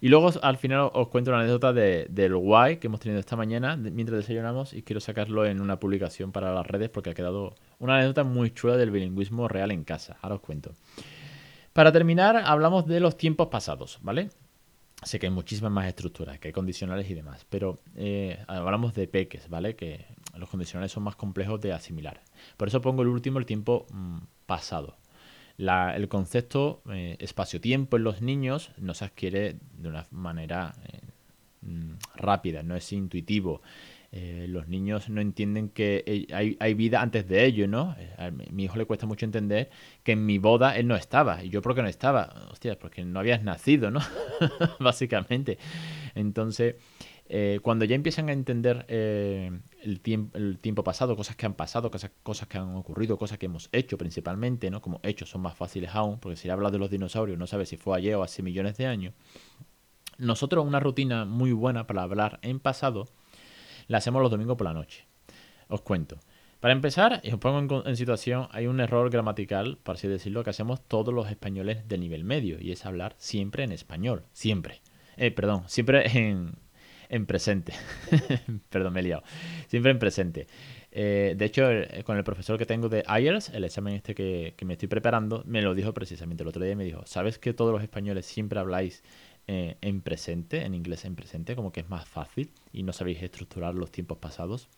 Y 0.00 0.08
luego 0.08 0.30
al 0.42 0.58
final 0.58 0.90
os 0.92 1.08
cuento 1.08 1.30
una 1.30 1.40
anécdota 1.40 1.72
del 1.72 2.36
guay 2.36 2.76
que 2.76 2.88
hemos 2.88 3.00
tenido 3.00 3.18
esta 3.20 3.36
mañana 3.36 3.76
mientras 3.76 4.18
desayunamos 4.18 4.74
y 4.74 4.82
quiero 4.82 5.00
sacarlo 5.00 5.46
en 5.46 5.60
una 5.60 5.80
publicación 5.80 6.32
para 6.32 6.52
las 6.52 6.66
redes 6.66 6.90
porque 6.90 7.10
ha 7.10 7.14
quedado 7.14 7.54
una 7.78 7.96
anécdota 7.96 8.24
muy 8.24 8.52
chula 8.52 8.76
del 8.76 8.90
bilingüismo 8.90 9.48
real 9.48 9.70
en 9.70 9.84
casa. 9.84 10.18
Ahora 10.20 10.36
os 10.36 10.40
cuento. 10.40 10.72
Para 11.72 11.92
terminar, 11.92 12.42
hablamos 12.44 12.86
de 12.86 13.00
los 13.00 13.16
tiempos 13.16 13.48
pasados, 13.48 13.98
¿vale? 14.02 14.30
Sé 15.02 15.18
que 15.18 15.26
hay 15.26 15.32
muchísimas 15.32 15.70
más 15.70 15.86
estructuras, 15.86 16.38
que 16.38 16.48
hay 16.48 16.52
condicionales 16.52 17.08
y 17.10 17.14
demás, 17.14 17.46
pero 17.50 17.80
eh, 17.96 18.42
hablamos 18.48 18.94
de 18.94 19.06
peques, 19.06 19.48
¿vale? 19.50 19.76
Que 19.76 20.06
los 20.38 20.48
condicionales 20.48 20.92
son 20.92 21.02
más 21.02 21.16
complejos 21.16 21.60
de 21.60 21.72
asimilar. 21.72 22.22
Por 22.56 22.68
eso 22.68 22.80
pongo 22.80 23.02
el 23.02 23.08
último, 23.08 23.38
el 23.38 23.46
tiempo 23.46 23.86
mm, 23.90 24.18
pasado 24.46 24.96
el 25.58 26.08
concepto 26.08 26.82
eh, 26.90 27.16
espacio-tiempo 27.18 27.96
en 27.96 28.04
los 28.04 28.20
niños 28.20 28.72
no 28.78 28.94
se 28.94 29.04
adquiere 29.04 29.56
de 29.78 29.88
una 29.88 30.06
manera 30.10 30.74
eh, 30.84 31.00
mm, 31.62 31.92
rápida, 32.16 32.62
no 32.62 32.76
es 32.76 32.92
intuitivo. 32.92 33.62
Eh, 34.12 34.46
los 34.48 34.68
niños 34.68 35.10
no 35.10 35.20
entienden 35.20 35.68
que 35.68 36.26
hay, 36.32 36.74
vida 36.74 37.02
antes 37.02 37.28
de 37.28 37.44
ellos, 37.44 37.68
¿no? 37.68 37.96
A 38.16 38.30
mi 38.30 38.64
hijo 38.64 38.76
le 38.76 38.86
cuesta 38.86 39.04
mucho 39.04 39.26
entender 39.26 39.68
que 40.04 40.12
en 40.12 40.24
mi 40.24 40.38
boda 40.38 40.76
él 40.76 40.86
no 40.86 40.96
estaba. 40.96 41.44
¿Y 41.44 41.50
yo 41.50 41.60
por 41.60 41.74
qué 41.74 41.82
no 41.82 41.88
estaba? 41.88 42.48
Hostia, 42.50 42.78
porque 42.78 43.04
no 43.04 43.18
habías 43.18 43.42
nacido, 43.42 43.90
¿no? 43.90 44.00
Básicamente. 44.80 45.58
Entonces, 46.14 46.76
eh, 47.28 47.58
cuando 47.62 47.84
ya 47.84 47.96
empiezan 47.96 48.28
a 48.28 48.32
entender 48.32 48.84
eh, 48.88 49.50
el, 49.82 50.00
tiempo 50.00 50.84
pasado, 50.84 51.16
cosas 51.16 51.34
que 51.34 51.46
han 51.46 51.54
pasado, 51.54 51.90
cosas, 51.90 52.12
cosas 52.22 52.46
que 52.46 52.58
han 52.58 52.76
ocurrido, 52.76 53.18
cosas 53.18 53.38
que 53.38 53.46
hemos 53.46 53.68
hecho 53.72 53.98
principalmente, 53.98 54.70
¿no? 54.70 54.80
Como 54.80 55.00
hechos 55.02 55.30
son 55.30 55.42
más 55.42 55.56
fáciles 55.56 55.90
aún, 55.92 56.20
porque 56.20 56.36
si 56.36 56.48
hablas 56.50 56.70
de 56.70 56.78
los 56.78 56.90
dinosaurios 56.90 57.38
no 57.38 57.46
sabes 57.46 57.68
si 57.68 57.76
fue 57.76 57.96
ayer 57.96 58.14
o 58.14 58.22
hace 58.22 58.42
millones 58.42 58.76
de 58.76 58.86
años. 58.86 59.14
Nosotros 60.18 60.64
una 60.64 60.80
rutina 60.80 61.24
muy 61.24 61.52
buena 61.52 61.86
para 61.86 62.02
hablar 62.02 62.38
en 62.42 62.60
pasado 62.60 63.08
la 63.88 63.98
hacemos 63.98 64.22
los 64.22 64.30
domingos 64.30 64.56
por 64.56 64.66
la 64.66 64.72
noche. 64.72 65.06
Os 65.68 65.82
cuento. 65.82 66.18
Para 66.60 66.72
empezar, 66.72 67.20
y 67.22 67.32
os 67.32 67.38
pongo 67.38 67.80
en, 67.80 67.88
en, 67.88 67.96
situación, 67.96 68.48
hay 68.50 68.66
un 68.66 68.80
error 68.80 69.10
gramatical, 69.10 69.78
por 69.82 69.96
así 69.96 70.08
decirlo, 70.08 70.42
que 70.42 70.50
hacemos 70.50 70.80
todos 70.80 71.12
los 71.12 71.28
españoles 71.28 71.86
de 71.86 71.98
nivel 71.98 72.24
medio, 72.24 72.58
y 72.60 72.72
es 72.72 72.86
hablar 72.86 73.14
siempre 73.18 73.64
en 73.64 73.72
español. 73.72 74.24
Siempre. 74.32 74.80
Eh, 75.16 75.30
perdón, 75.30 75.64
siempre 75.66 76.06
en, 76.18 76.56
en 77.08 77.26
presente. 77.26 77.72
Perdón, 78.70 78.92
me 78.92 79.00
he 79.00 79.02
liado. 79.02 79.22
Siempre 79.68 79.90
en 79.90 79.98
presente. 79.98 80.46
Eh, 80.90 81.34
de 81.36 81.44
hecho, 81.44 81.70
eh, 81.70 82.02
con 82.04 82.16
el 82.16 82.24
profesor 82.24 82.58
que 82.58 82.66
tengo 82.66 82.88
de 82.88 83.04
IELTS, 83.06 83.50
el 83.50 83.64
examen 83.64 83.94
este 83.94 84.14
que, 84.14 84.54
que, 84.56 84.64
me 84.64 84.74
estoy 84.74 84.88
preparando, 84.88 85.42
me 85.46 85.60
lo 85.60 85.74
dijo 85.74 85.92
precisamente 85.92 86.42
el 86.42 86.48
otro 86.48 86.64
día. 86.64 86.74
Me 86.74 86.84
dijo, 86.84 87.02
¿sabes 87.06 87.38
que 87.38 87.52
todos 87.52 87.72
los 87.72 87.82
españoles 87.82 88.26
siempre 88.26 88.58
habláis 88.58 89.02
eh, 89.48 89.76
en 89.80 90.00
presente, 90.00 90.64
en 90.64 90.74
inglés 90.74 91.04
en 91.04 91.14
presente, 91.14 91.54
como 91.54 91.70
que 91.70 91.80
es 91.80 91.88
más 91.88 92.08
fácil 92.08 92.50
y 92.72 92.82
no 92.82 92.92
sabéis 92.92 93.22
estructurar 93.22 93.76
los 93.76 93.92
tiempos 93.92 94.18
pasados. 94.18 94.68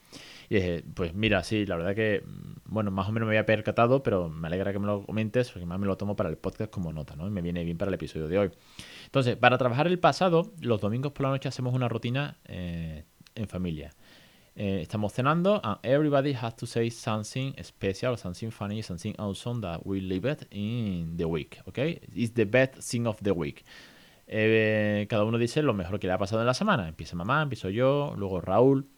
Y 0.51 0.57
dije, 0.57 0.85
pues 0.95 1.15
mira, 1.15 1.43
sí, 1.43 1.65
la 1.65 1.77
verdad 1.77 1.95
que, 1.95 2.23
mm, 2.27 2.55
bueno, 2.67 2.91
más 2.91 3.09
o 3.09 3.13
menos 3.13 3.27
me 3.27 3.35
había 3.35 3.47
percatado, 3.47 4.03
pero 4.03 4.29
me 4.29 4.47
alegra 4.49 4.73
que 4.73 4.79
me 4.79 4.87
lo 4.87 5.07
comentes, 5.07 5.51
porque 5.51 5.65
más 5.65 5.79
me 5.79 5.87
lo 5.87 5.97
tomo 5.97 6.17
para 6.17 6.29
el 6.29 6.37
podcast 6.37 6.71
como 6.71 6.93
nota, 6.93 7.17
¿no? 7.17 7.27
Y 7.27 7.31
me 7.31 7.41
viene 7.41 7.65
bien 7.65 7.79
para 7.79 7.89
el 7.89 7.95
episodio 7.95 8.29
de 8.29 8.39
hoy. 8.39 8.51
Entonces, 9.07 9.37
para 9.37 9.57
trabajar 9.57 9.87
el 9.87 9.99
pasado, 9.99 10.53
los 10.61 10.81
domingos 10.81 11.13
por 11.13 11.25
la 11.25 11.31
noche 11.31 11.49
hacemos 11.49 11.73
una 11.75 11.89
rutina 11.89 12.37
eh, 12.45 13.05
en 13.35 13.49
familia. 13.49 13.95
Eh, 14.55 14.83
estamos 14.83 15.13
cenando 15.13 15.61
and 15.63 15.79
everybody 15.85 16.35
has 16.35 16.57
to 16.57 16.67
say 16.67 16.91
something 16.91 17.55
special, 17.63 18.19
something 18.19 18.51
funny, 18.51 18.83
something 18.83 19.15
awesome 19.17 19.61
that 19.61 19.81
we 19.87 20.01
live 20.01 20.31
it 20.31 20.47
in 20.51 21.17
the 21.17 21.25
week, 21.25 21.61
okay? 21.69 22.01
It's 22.13 22.35
the 22.35 22.45
best 22.45 22.81
thing 22.83 23.07
of 23.07 23.17
the 23.23 23.33
week. 23.33 23.65
Eh, 24.29 25.07
cada 25.09 25.25
uno 25.25 25.39
dice 25.39 25.63
lo 25.63 25.73
mejor 25.73 25.99
que 25.99 26.07
le 26.07 26.13
ha 26.13 26.19
pasado 26.19 26.43
en 26.43 26.47
la 26.47 26.55
semana. 26.55 26.89
Empieza 26.89 27.17
mamá, 27.17 27.43
empiezo 27.43 27.71
yo, 27.71 28.15
luego 28.17 28.41
Raúl. 28.41 28.89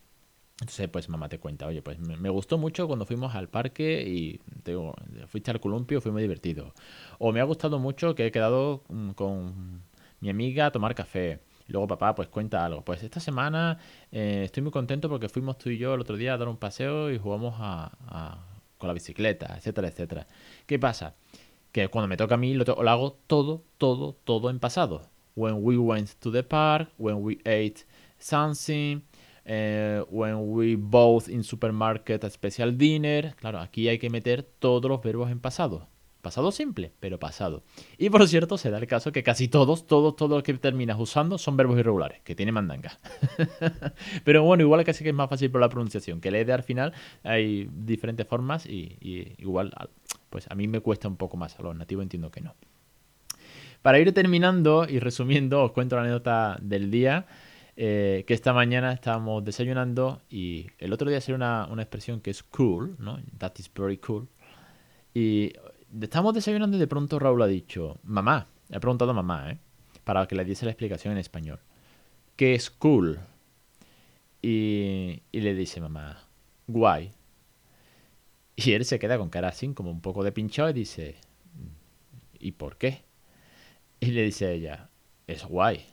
Entonces, 0.61 0.89
pues 0.89 1.09
mamá 1.09 1.29
te 1.31 1.39
cuenta, 1.39 1.67
oye, 1.67 1.81
pues 1.81 1.99
me, 2.01 2.29
gustó 2.29 2.59
mucho 2.59 2.87
cuando 2.87 3.07
fuimos 3.07 3.35
al 3.35 3.49
parque 3.49 4.03
y 4.07 4.41
digo, 4.63 4.95
fuiste 5.27 5.51
al 5.51 5.59
columpio, 5.59 6.03
fue 6.03 6.13
muy 6.13 6.21
divertido. 6.21 6.75
O 7.19 7.33
me 7.33 7.41
ha 7.41 7.45
gustado 7.45 7.79
mucho 7.79 8.15
que 8.15 8.27
he 8.27 8.31
quedado 8.31 8.85
mm, 8.89 9.13
con 9.13 9.83
mi 10.21 10.29
amiga 10.29 10.67
a 10.67 10.71
tomar 10.73 10.95
café. 10.95 11.41
Luego 11.69 11.87
papá, 11.87 12.15
pues 12.15 12.29
cuenta 12.29 12.65
algo. 12.65 12.85
Pues 12.85 13.03
esta 13.03 13.21
semana 13.21 13.79
eh, 14.13 14.43
estoy 14.45 14.63
muy 14.63 14.73
contento 14.73 15.09
porque 15.09 15.29
fuimos 15.31 15.57
tú 15.57 15.71
y 15.71 15.79
yo 15.79 15.95
el 15.95 16.01
otro 16.01 16.17
día 16.17 16.35
a 16.35 16.39
dar 16.39 16.49
un 16.49 16.59
paseo 16.59 17.11
y 17.11 17.19
jugamos 17.19 17.55
con 18.79 18.89
la 18.89 18.93
bicicleta, 18.93 19.55
etcétera, 19.57 19.89
etcétera. 19.89 20.27
¿Qué 20.67 20.79
pasa? 20.79 21.15
Que 21.73 21.89
cuando 21.89 22.09
me 22.09 22.17
toca 22.17 22.35
a 22.35 22.39
mí 22.39 22.55
lo 22.55 22.65
hago 22.89 23.19
todo, 23.27 23.63
todo, 23.79 24.17
todo 24.25 24.51
en 24.51 24.59
pasado 24.59 25.10
when 25.35 25.63
we 25.63 25.77
went 25.77 26.11
to 26.21 26.31
the 26.31 26.43
park, 26.43 26.89
when 26.99 27.23
we 27.23 27.39
ate 27.45 27.85
something, 28.19 29.03
uh, 29.47 30.05
when 30.11 30.51
we 30.51 30.77
both 30.77 31.29
in 31.29 31.43
supermarket 31.43 32.25
a 32.25 32.31
special 32.31 32.77
dinner. 32.77 33.35
Claro, 33.37 33.59
aquí 33.59 33.89
hay 33.89 33.99
que 33.99 34.11
meter 34.11 34.43
todos 34.43 34.89
los 34.91 35.03
verbos 35.03 35.31
en 35.31 35.41
pasado. 35.41 35.89
Pasado 36.23 36.53
simple, 36.53 36.93
pero 37.01 37.19
pasado. 37.19 37.63
Y 37.97 38.11
por 38.11 38.29
cierto, 38.29 38.59
se 38.59 38.71
da 38.71 38.77
el 38.77 38.87
caso 38.87 39.11
que 39.11 39.23
casi 39.23 39.49
todos, 39.49 39.87
todos, 39.87 40.17
todos 40.17 40.33
los 40.33 40.43
que 40.43 40.53
terminas 40.53 41.01
usando 41.01 41.39
son 41.39 41.57
verbos 41.57 41.79
irregulares, 41.79 42.21
que 42.23 42.35
tiene 42.35 42.53
mandanga. 42.53 42.99
pero 44.25 44.43
bueno, 44.43 44.63
igual 44.63 44.85
casi 44.85 45.03
que 45.03 45.11
es 45.11 45.17
más 45.17 45.31
fácil 45.31 45.51
por 45.51 45.63
la 45.63 45.71
pronunciación. 45.71 46.21
Que 46.21 46.31
le 46.31 46.45
de 46.45 46.53
al 46.53 46.63
final 46.63 46.93
hay 47.23 47.71
diferentes 47.73 48.27
formas 48.27 48.67
y 48.67 48.99
igual, 49.39 49.73
pues 50.29 50.47
a 50.51 50.55
mí 50.55 50.69
me 50.69 50.81
cuesta 50.81 51.09
un 51.09 51.17
poco 51.17 51.39
más. 51.39 51.59
A 51.59 51.63
los 51.63 51.75
nativos 51.75 52.03
entiendo 52.03 52.31
que 52.31 52.43
no. 52.43 52.55
Para 53.83 53.99
ir 53.99 54.13
terminando 54.13 54.87
y 54.89 54.99
resumiendo, 54.99 55.63
os 55.65 55.73
cuento 55.73 55.97
la 55.97 56.03
anécdota 56.03 56.59
del 56.61 56.91
día. 56.91 57.27
Eh, 57.83 58.25
que 58.27 58.35
esta 58.35 58.53
mañana 58.53 58.93
estábamos 58.93 59.43
desayunando 59.43 60.21
y 60.29 60.67
el 60.79 60.93
otro 60.93 61.09
día 61.09 61.19
salió 61.19 61.37
una, 61.37 61.67
una 61.71 61.81
expresión 61.81 62.21
que 62.21 62.31
es 62.31 62.43
cool, 62.43 62.95
¿no? 62.99 63.19
That 63.39 63.53
is 63.59 63.71
very 63.75 63.97
cool. 63.97 64.29
Y 65.15 65.55
estamos 65.99 66.35
desayunando 66.35 66.77
y 66.77 66.81
de 66.81 66.87
pronto 66.87 67.19
Raúl 67.19 67.41
ha 67.41 67.47
dicho, 67.47 67.99
mamá, 68.03 68.49
he 68.69 68.79
preguntado 68.81 69.13
a 69.13 69.15
mamá, 69.15 69.53
¿eh? 69.53 69.59
Para 70.05 70.27
que 70.27 70.35
le 70.35 70.45
diese 70.45 70.67
la 70.67 70.73
explicación 70.73 71.13
en 71.13 71.19
español. 71.19 71.59
¿Qué 72.37 72.55
es 72.55 72.71
cool? 72.71 73.19
Y, 74.43 75.23
y 75.33 75.41
le 75.41 75.55
dice 75.55 75.81
mamá, 75.81 76.19
guay. 76.67 77.13
Y 78.57 78.73
él 78.73 78.85
se 78.85 78.99
queda 78.99 79.17
con 79.17 79.31
cara 79.31 79.49
así, 79.49 79.73
como 79.73 79.91
un 79.91 80.03
poco 80.03 80.23
de 80.23 80.33
pinchado 80.33 80.69
y 80.69 80.75
dice, 80.75 81.17
¿y 82.39 82.53
por 82.53 82.77
qué? 82.77 83.05
Y 84.01 84.07
le 84.13 84.23
dice 84.23 84.53
ella, 84.53 84.89
es 85.27 85.45
guay. 85.45 85.85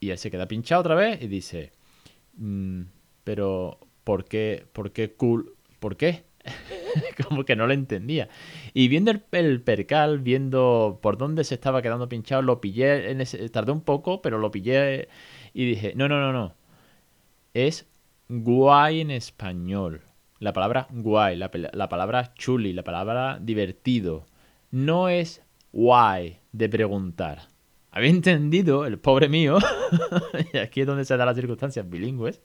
Y 0.00 0.10
él 0.10 0.18
se 0.18 0.30
queda 0.30 0.48
pinchado 0.48 0.80
otra 0.80 0.94
vez 0.94 1.22
y 1.22 1.28
dice, 1.28 1.72
mm, 2.36 2.82
pero 3.22 3.78
¿por 4.02 4.24
qué? 4.24 4.66
¿Por 4.72 4.92
qué 4.92 5.12
cool? 5.12 5.54
¿Por 5.78 5.96
qué? 5.96 6.24
como 7.28 7.44
que 7.44 7.56
no 7.56 7.66
lo 7.66 7.74
entendía. 7.74 8.30
Y 8.72 8.88
viendo 8.88 9.10
el, 9.10 9.60
percal, 9.62 10.20
viendo 10.20 10.98
por 11.02 11.18
dónde 11.18 11.44
se 11.44 11.54
estaba 11.54 11.82
quedando 11.82 12.08
pinchado, 12.08 12.40
lo 12.40 12.62
pillé, 12.62 13.10
en 13.10 13.20
ese, 13.20 13.46
tardé 13.50 13.72
un 13.72 13.82
poco, 13.82 14.22
pero 14.22 14.38
lo 14.38 14.50
pillé 14.50 15.08
y 15.52 15.66
dije, 15.66 15.92
no, 15.94 16.08
no, 16.08 16.18
no, 16.18 16.32
no. 16.32 16.54
Es 17.52 17.86
guay 18.28 19.02
en 19.02 19.10
español. 19.10 20.02
La 20.38 20.54
palabra 20.54 20.86
guay, 20.90 21.36
la, 21.36 21.50
la 21.52 21.88
palabra 21.90 22.32
chuli, 22.34 22.72
la 22.72 22.84
palabra 22.84 23.38
divertido. 23.38 24.24
No 24.70 25.10
es 25.10 25.42
guay 25.72 26.39
de 26.52 26.68
preguntar. 26.68 27.48
Había 27.90 28.10
entendido, 28.10 28.86
el 28.86 28.98
pobre 28.98 29.28
mío, 29.28 29.58
y 30.52 30.58
aquí 30.58 30.82
es 30.82 30.86
donde 30.86 31.04
se 31.04 31.16
dan 31.16 31.26
las 31.26 31.36
circunstancias 31.36 31.88
bilingües, 31.88 32.40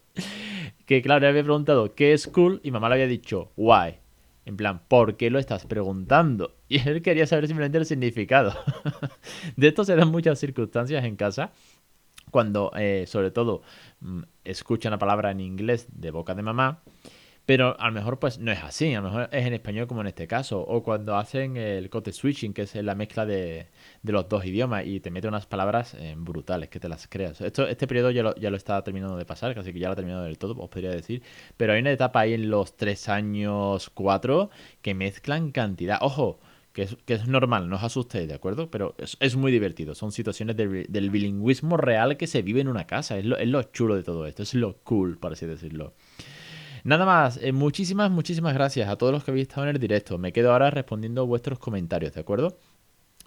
que 0.86 1.02
claro, 1.02 1.22
le 1.22 1.28
había 1.28 1.44
preguntado 1.44 1.94
qué 1.94 2.14
es 2.14 2.28
cool 2.28 2.62
y 2.64 2.72
mamá 2.72 2.90
le 2.90 2.96
había 2.96 3.08
dicho 3.08 3.52
why. 3.56 3.98
En 4.46 4.58
plan, 4.58 4.82
¿por 4.88 5.18
qué 5.18 5.30
lo 5.30 5.40
estás 5.40 5.66
preguntando? 5.66 6.56
Y 6.68 6.80
él 6.88 7.04
quería 7.04 7.28
saber 7.28 7.46
simplemente 7.46 7.78
el 7.78 7.86
significado. 7.86 8.52
de 9.56 9.68
esto 9.68 9.86
se 9.86 9.96
dan 9.96 10.10
muchas 10.10 10.40
circunstancias 10.40 11.04
en 11.06 11.16
casa 11.16 11.52
cuando, 12.32 12.72
eh, 12.76 13.06
sobre 13.08 13.30
todo, 13.30 13.62
mm, 14.02 14.22
escuchan 14.44 14.92
la 14.92 14.98
palabra 14.98 15.30
en 15.30 15.42
inglés 15.42 15.88
de 15.92 16.10
boca 16.10 16.34
de 16.34 16.42
mamá 16.42 16.82
pero 17.46 17.80
a 17.80 17.88
lo 17.88 17.94
mejor 17.94 18.20
pues 18.20 18.40
no 18.40 18.52
es 18.52 18.64
así, 18.64 18.94
a 18.94 19.02
lo 19.02 19.10
mejor 19.10 19.30
es 19.32 19.46
en 19.46 19.54
español 19.54 19.88
como 19.88 20.02
en 20.02 20.08
este 20.08 20.28
caso, 20.28 20.62
o 20.62 20.84
cuando 20.84 21.16
hacen 21.16 21.58
el 21.58 21.90
code 21.90 22.12
switching, 22.12 22.54
que 22.54 22.64
es 22.64 22.76
la 22.76 22.96
mezcla 22.96 23.26
de, 23.26 23.68
los 24.04 24.28
dos 24.28 24.46
idiomas 24.46 24.86
y 24.86 25.00
te 25.00 25.12
mete 25.12 25.28
unas 25.28 25.46
palabras 25.46 25.96
eh, 25.96 26.16
brutales 26.18 26.70
que 26.70 26.80
te 26.80 26.90
las 26.90 27.08
creas. 27.08 27.42
Esto, 27.42 27.68
este 27.68 27.88
periodo 27.88 28.12
ya 28.12 28.24
lo, 28.24 28.36
ya 28.36 28.50
lo 28.50 28.58
está 28.58 28.84
terminando 28.84 29.18
de 29.18 29.26
pasar, 29.26 29.54
casi 29.54 29.74
que 29.74 29.80
ya 29.80 29.88
lo 29.88 29.94
ha 29.94 29.96
terminado 29.96 30.24
del 30.24 30.38
todo, 30.38 30.56
os 30.58 30.70
podría 30.70 30.92
decir, 30.92 31.22
pero 31.58 31.74
hay 31.74 31.82
una 31.82 31.92
etapa 31.92 32.22
ahí 32.22 32.34
en 32.34 32.50
los 32.50 32.76
tres 32.78 33.10
años, 33.10 33.90
cuatro, 33.92 34.50
que 34.82 34.94
mezclan 34.96 35.52
cantidad. 35.52 36.00
Ojo, 36.02 36.40
que 36.74 36.82
es, 36.84 36.98
que 37.06 37.14
es, 37.14 37.28
normal, 37.28 37.70
no 37.70 37.78
os 37.78 37.84
asustéis, 37.84 38.28
¿de 38.28 38.34
acuerdo? 38.34 38.70
Pero 38.70 38.96
es, 38.98 39.36
muy 39.38 39.52
divertido. 39.52 39.96
Son 39.96 40.12
situaciones 40.12 40.58
del 40.58 41.10
bilingüismo 41.10 41.78
real 41.78 42.18
que 42.18 42.28
se 42.28 42.42
vive 42.42 42.60
en 42.60 42.68
una 42.68 42.86
casa. 42.86 43.18
Es 43.18 43.24
lo, 43.24 43.38
es 43.38 43.48
lo 43.48 43.64
chulo 43.64 43.96
de 43.96 44.04
todo 44.04 44.28
esto, 44.28 44.44
es 44.44 44.54
lo 44.54 44.78
cool, 44.80 45.18
por 45.18 45.32
así 45.32 45.46
decirlo. 45.46 45.94
Nada 46.86 47.04
más, 47.04 47.40
eh, 47.42 47.52
muchísimas, 47.52 48.12
muchísimas 48.12 48.54
gracias 48.54 48.88
a 48.88 48.96
todos 48.96 49.12
los 49.12 49.24
que 49.24 49.32
habéis 49.32 49.48
estado 49.48 49.64
en 49.68 49.74
el 49.74 49.82
directo. 49.82 50.20
Me 50.20 50.32
quedo 50.32 50.52
ahora 50.52 50.70
respondiendo 50.70 51.26
vuestros 51.26 51.58
comentarios, 51.58 52.14
¿de 52.14 52.22
acuerdo? 52.22 52.60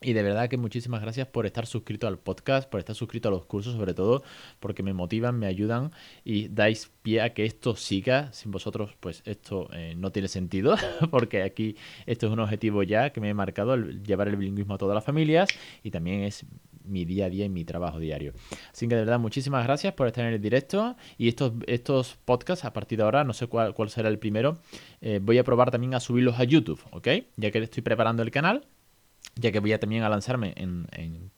Y 0.00 0.12
de 0.12 0.22
verdad 0.22 0.48
que 0.48 0.56
muchísimas 0.56 1.02
gracias 1.02 1.26
por 1.26 1.44
estar 1.44 1.66
suscrito 1.66 2.06
al 2.06 2.20
podcast, 2.20 2.70
por 2.70 2.78
estar 2.78 2.94
suscrito 2.94 3.26
a 3.26 3.32
los 3.32 3.46
cursos 3.46 3.74
sobre 3.74 3.94
todo, 3.94 4.22
porque 4.60 4.84
me 4.84 4.92
motivan, 4.92 5.40
me 5.40 5.46
ayudan 5.48 5.90
y 6.24 6.46
dais 6.46 6.92
pie 7.02 7.20
a 7.20 7.34
que 7.34 7.46
esto 7.46 7.74
siga. 7.74 8.32
Sin 8.32 8.52
vosotros, 8.52 8.94
pues 9.00 9.22
esto 9.24 9.68
eh, 9.72 9.94
no 9.96 10.12
tiene 10.12 10.28
sentido, 10.28 10.76
porque 11.10 11.42
aquí 11.42 11.74
esto 12.06 12.26
es 12.26 12.32
un 12.32 12.38
objetivo 12.38 12.84
ya 12.84 13.10
que 13.10 13.20
me 13.20 13.30
he 13.30 13.34
marcado, 13.34 13.76
llevar 13.76 14.28
el 14.28 14.36
bilingüismo 14.36 14.74
a 14.74 14.78
todas 14.78 14.94
las 14.94 15.04
familias 15.04 15.48
y 15.82 15.90
también 15.90 16.22
es 16.22 16.46
mi 16.88 17.04
día 17.04 17.26
a 17.26 17.30
día 17.30 17.44
y 17.44 17.48
mi 17.48 17.64
trabajo 17.64 17.98
diario. 17.98 18.32
Así 18.72 18.88
que 18.88 18.94
de 18.94 19.02
verdad, 19.02 19.18
muchísimas 19.18 19.64
gracias 19.64 19.94
por 19.94 20.06
estar 20.06 20.24
en 20.24 20.34
el 20.34 20.40
directo 20.40 20.96
y 21.16 21.28
estos, 21.28 21.52
estos 21.66 22.18
podcasts 22.24 22.64
a 22.64 22.72
partir 22.72 22.98
de 22.98 23.04
ahora, 23.04 23.24
no 23.24 23.32
sé 23.32 23.46
cuál, 23.46 23.74
cuál 23.74 23.90
será 23.90 24.08
el 24.08 24.18
primero, 24.18 24.58
eh, 25.00 25.20
voy 25.22 25.38
a 25.38 25.44
probar 25.44 25.70
también 25.70 25.94
a 25.94 26.00
subirlos 26.00 26.38
a 26.38 26.44
YouTube, 26.44 26.80
¿ok? 26.90 27.08
Ya 27.36 27.50
que 27.50 27.58
estoy 27.58 27.82
preparando 27.82 28.22
el 28.22 28.30
canal 28.30 28.66
ya 29.38 29.52
que 29.52 29.60
voy 29.60 29.72
a 29.72 29.80
también 29.80 30.02
a 30.02 30.08
lanzarme 30.08 30.52
en, 30.56 30.86
en, 30.92 31.30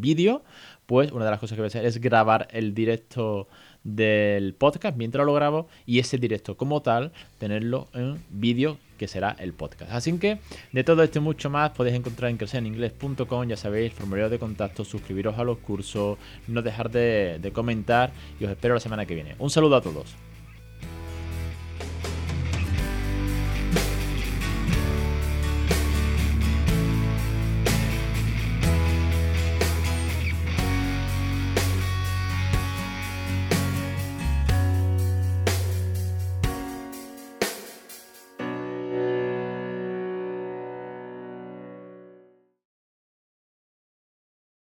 vídeo, 0.00 0.44
pues 0.86 1.12
una 1.12 1.24
de 1.24 1.30
las 1.32 1.40
cosas 1.40 1.56
que 1.56 1.60
voy 1.62 1.66
a 1.66 1.68
hacer 1.68 1.84
es 1.84 2.00
grabar 2.00 2.48
el 2.52 2.72
directo 2.72 3.48
del 3.84 4.54
podcast 4.54 4.96
mientras 4.96 5.24
lo 5.24 5.34
grabo 5.34 5.68
y 5.86 5.98
ese 5.98 6.18
directo 6.18 6.56
como 6.56 6.82
tal 6.82 7.12
tenerlo 7.38 7.88
en 7.94 8.22
vídeo 8.30 8.78
que 8.98 9.08
será 9.08 9.36
el 9.38 9.52
podcast. 9.52 9.92
Así 9.92 10.18
que 10.18 10.38
de 10.72 10.84
todo 10.84 11.02
esto 11.02 11.20
y 11.20 11.22
mucho 11.22 11.50
más 11.50 11.70
podéis 11.70 11.96
encontrar 11.96 12.30
en 12.30 12.36
crecereningles.com, 12.36 13.48
ya 13.48 13.56
sabéis, 13.56 13.92
formulario 13.92 14.28
de 14.28 14.38
contacto, 14.38 14.84
suscribiros 14.84 15.38
a 15.38 15.44
los 15.44 15.58
cursos, 15.58 16.18
no 16.48 16.62
dejar 16.62 16.90
de, 16.90 17.38
de 17.40 17.52
comentar 17.52 18.10
y 18.40 18.44
os 18.44 18.50
espero 18.50 18.74
la 18.74 18.80
semana 18.80 19.06
que 19.06 19.14
viene. 19.14 19.36
Un 19.38 19.50
saludo 19.50 19.76
a 19.76 19.80
todos. 19.80 20.16